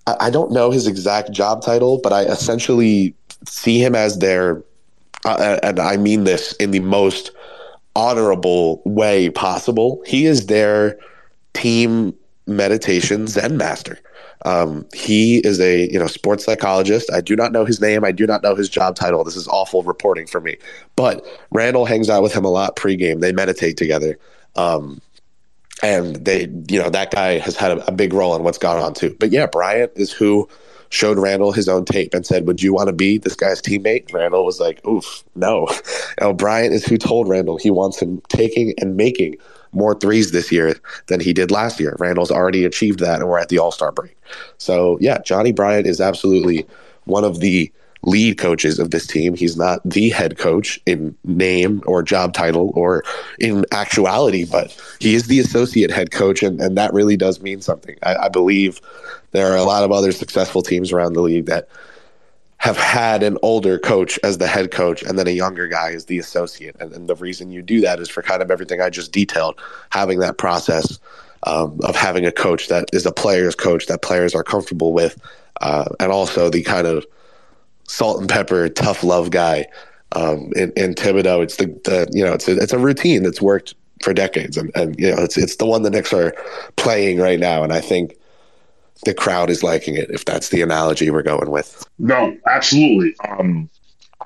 [0.08, 3.14] I, I, don't know his exact job title, but I essentially
[3.46, 4.64] see him as their,
[5.24, 7.30] uh, and I mean this in the most
[7.94, 10.02] honorable way possible.
[10.04, 10.98] He is their
[11.54, 12.14] team
[12.48, 14.00] meditation Zen master.
[14.44, 17.10] Um, he is a you know sports psychologist.
[17.12, 18.04] I do not know his name.
[18.04, 19.22] I do not know his job title.
[19.24, 20.56] This is awful reporting for me.
[20.96, 23.20] But Randle hangs out with him a lot pregame.
[23.20, 24.18] They meditate together.
[24.56, 25.00] Um,
[25.82, 28.80] and they, you know, that guy has had a, a big role in what's gone
[28.82, 29.16] on too.
[29.18, 30.48] But yeah, Bryant is who
[30.90, 34.12] showed Randle his own tape and said, "Would you want to be this guy's teammate?"
[34.12, 35.68] Randle was like, "Oof, no."
[36.20, 39.36] Know, Bryant is who told Randle he wants him taking and making
[39.72, 40.74] more threes this year
[41.06, 41.96] than he did last year.
[41.98, 44.16] Randle's already achieved that, and we're at the All Star break.
[44.58, 46.66] So, yeah, Johnny Bryant is absolutely
[47.04, 47.70] one of the
[48.02, 49.34] lead coaches of this team.
[49.34, 53.02] He's not the head coach in name or job title or
[53.38, 57.60] in actuality, but he is the associate head coach, and, and that really does mean
[57.60, 57.96] something.
[58.02, 58.80] I, I believe
[59.32, 61.68] there are a lot of other successful teams around the league that
[62.60, 66.04] have had an older coach as the head coach and then a younger guy as
[66.04, 66.76] the associate.
[66.78, 69.58] And, and the reason you do that is for kind of everything I just detailed,
[69.88, 70.98] having that process
[71.44, 75.18] um, of having a coach that is a player's coach that players are comfortable with,
[75.62, 77.06] uh, and also the kind of
[77.84, 79.66] salt and pepper, tough love guy.
[80.12, 83.40] Um, in, in Thibodeau, it's the, the you know it's a, it's a routine that's
[83.40, 86.34] worked for decades, and, and you know it's it's the one the Knicks are
[86.76, 88.18] playing right now, and I think
[89.04, 91.86] the crowd is liking it, if that's the analogy we're going with.
[91.98, 93.14] No, absolutely.
[93.28, 93.68] Um,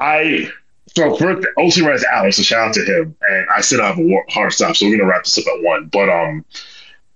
[0.00, 0.50] I
[0.88, 3.98] so first, OC Red Alex, a shout out to him, and I said I have
[3.98, 5.86] a hard stop, so we're gonna wrap this up at one.
[5.86, 6.44] But um,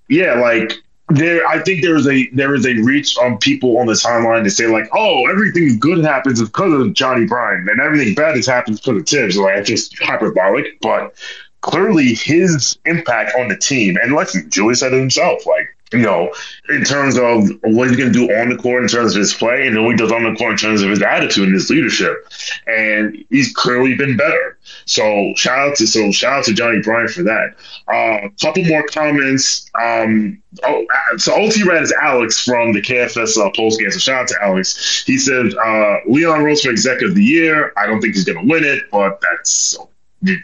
[0.09, 0.73] yeah, like
[1.11, 4.45] there, I think there is a there is a reach on people on the timeline
[4.45, 8.47] to say like, oh, everything good happens because of Johnny Bryant, and everything bad has
[8.47, 9.37] happened because of Thibs.
[9.37, 11.15] Like it's just hyperbolic, but
[11.61, 16.31] clearly his impact on the team, and like Julie said it himself, like you know,
[16.69, 19.33] in terms of what he's going to do on the court, in terms of his
[19.33, 21.55] play, and then what he does on the court in terms of his attitude and
[21.55, 22.27] his leadership.
[22.67, 24.59] And he's clearly been better.
[24.85, 27.55] So shout out to so shout out to Johnny Bryant for that.
[27.89, 29.71] A uh, couple more comments.
[29.81, 30.87] Um, oh,
[31.17, 33.91] so OT Red is Alex from the KFS uh, post game.
[33.91, 35.05] So shout out to Alex.
[35.07, 37.73] He said uh, Leon Rose for Executive of the Year.
[37.77, 39.79] I don't think he's going to win it, but that's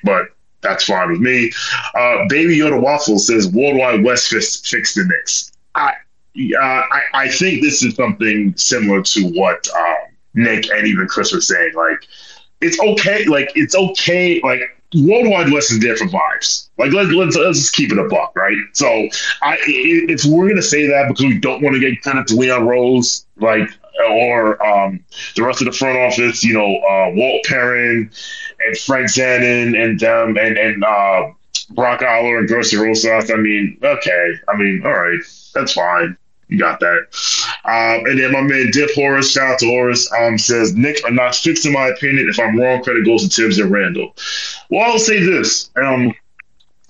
[0.05, 0.28] but
[0.64, 1.52] that's fine with me.
[1.94, 5.52] Uh, Baby Yoda Waffle says Worldwide Wes fix, the Knicks.
[5.74, 5.92] I,
[6.58, 11.32] uh, I, I think this is something similar to what um, Nick and even Chris
[11.32, 11.74] were saying.
[11.74, 12.06] Like,
[12.60, 13.24] it's okay.
[13.26, 14.40] Like, it's okay.
[14.42, 14.60] Like,
[14.96, 16.68] Worldwide Wes is there for vibes.
[16.78, 18.56] Like, let, let's let's just keep it a buck, right?
[18.72, 18.86] So,
[19.42, 22.36] I if we're gonna say that because we don't want to get kind of to
[22.36, 23.68] Leon Rose, like,
[24.08, 25.04] or um,
[25.36, 28.10] the rest of the front office, you know, uh, Walt Perrin
[28.61, 31.30] and Frank Zanin and them and and uh,
[31.70, 33.30] Brock Aller and Gersson Rosas.
[33.30, 34.32] I mean, okay.
[34.48, 35.20] I mean, all right,
[35.55, 36.16] that's fine.
[36.48, 37.07] You got that.
[37.64, 41.11] Um, and then my man Dip Horace, shout out to Horace, um, says Nick are
[41.11, 42.28] not fixed in my opinion.
[42.28, 44.14] If I'm wrong, credit goes to Thibs and Randle.
[44.70, 45.70] Well, I'll say this.
[45.76, 46.14] Um,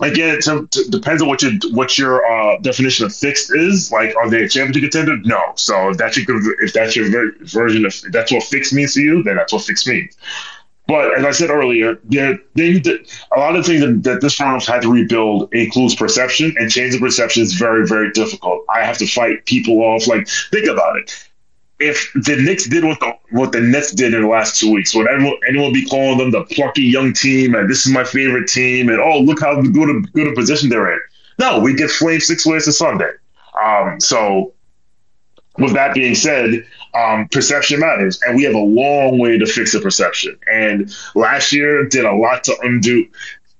[0.00, 3.92] again, it depends on what your what your uh, definition of fixed is.
[3.92, 5.16] Like, are they a championship contender?
[5.24, 5.52] No.
[5.56, 9.02] So if that's your if that's your ver- version of that's what fixed means to
[9.02, 10.16] you, then that's what fixed means.
[10.86, 14.92] But as I said earlier, a lot of things that, that this office had to
[14.92, 18.64] rebuild includes perception, and changing perception is very, very difficult.
[18.74, 20.06] I have to fight people off.
[20.06, 21.28] Like, think about it.
[21.80, 24.94] If the Knicks did what the what the Nets did in the last two weeks,
[24.94, 28.46] would anyone, anyone be calling them the plucky young team and this is my favorite
[28.46, 31.00] team and oh look how good a, good a position they're in?
[31.40, 33.10] No, we get flamed six ways to Sunday.
[33.60, 34.54] Um, so
[35.58, 36.64] with that being said,
[36.94, 40.38] um, perception matters, and we have a long way to fix the perception.
[40.50, 43.06] And last year did a lot to undo.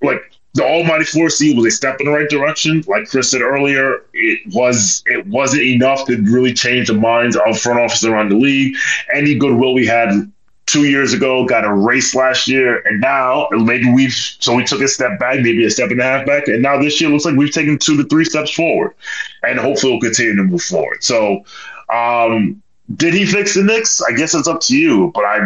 [0.03, 0.23] Like
[0.55, 2.85] the Almighty Four Seed was a step in the right direction.
[2.87, 7.59] Like Chris said earlier, it was it wasn't enough to really change the minds of
[7.59, 8.77] front office around the league.
[9.13, 10.31] Any goodwill we had
[10.67, 14.89] two years ago got erased last year, and now maybe we've so we took a
[14.89, 17.37] step back, maybe a step and a half back, and now this year looks like
[17.37, 18.95] we've taken two to three steps forward,
[19.43, 21.03] and hopefully we'll continue to move forward.
[21.03, 21.45] So,
[21.93, 22.63] um,
[22.97, 24.03] did he fix the Knicks?
[24.03, 25.41] I guess it's up to you, but I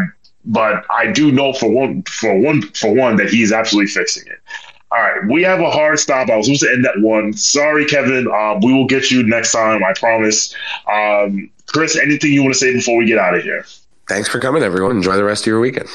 [0.45, 4.39] but I do know for one for one for one that he's absolutely fixing it.
[4.91, 6.30] All right, we have a hard stop.
[6.30, 7.34] I was supposed to end that one.
[7.34, 8.26] Sorry, Kevin.
[8.26, 9.84] Um, we will get you next time.
[9.84, 10.55] I promise.
[10.91, 13.66] Um, Chris, anything you want to say before we get out of here?
[14.09, 14.97] Thanks for coming, everyone.
[14.97, 15.89] Enjoy the rest of your weekend.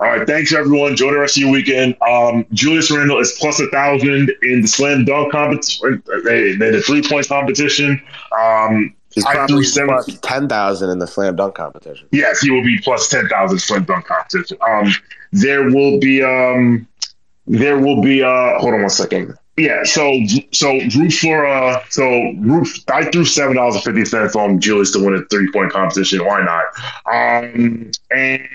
[0.00, 0.90] All right, thanks everyone.
[0.90, 1.96] Enjoy the rest of your weekend.
[2.02, 7.28] Um, Julius Randle is plus a thousand in the slam dunk competition, the three point
[7.28, 8.02] competition.
[8.36, 12.08] Um, He's probably plus ten thousand in the slam dunk competition.
[12.10, 14.58] Yes, he will be plus ten thousand slam dunk competition.
[14.66, 14.92] Um,
[15.32, 16.86] there will be um,
[17.46, 19.34] there will be uh hold on one second.
[19.56, 20.20] Yeah, so
[20.52, 24.90] so root for uh so root I threw seven dollars and fifty cents on Julius
[24.92, 26.24] to win a three point competition.
[26.24, 26.64] Why not?
[27.06, 28.48] Um and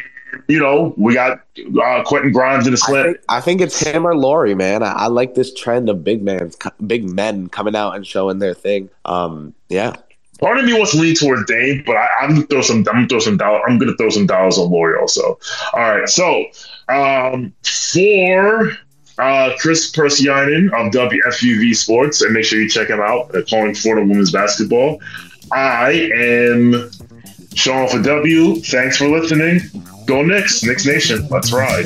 [0.48, 1.42] you know, we got
[1.82, 3.00] uh, Quentin Grimes in the slam.
[3.00, 4.84] I think, I think it's him or Lauri, man.
[4.84, 6.52] I, I, like this trend of big men,
[6.86, 8.90] big men coming out and showing their thing.
[9.06, 9.96] Um, yeah.
[10.40, 12.78] Part of me wants to lean towards Dame, but I, am gonna throw some.
[12.78, 13.62] I'm gonna throw some dollars.
[13.68, 15.38] I'm gonna throw some dollars on Lauri also.
[15.74, 16.46] All right, so
[16.88, 18.72] um, for
[19.20, 23.76] uh, Chris Persiani of WFUV Sports, and make sure you check him out at Calling
[23.76, 25.02] Fordham Women's Basketball.
[25.52, 26.90] I am
[27.56, 28.56] Sean for W.
[28.62, 29.60] Thanks for listening.
[30.06, 31.28] Go Knicks, Knicks Nation.
[31.30, 31.86] Let's ride.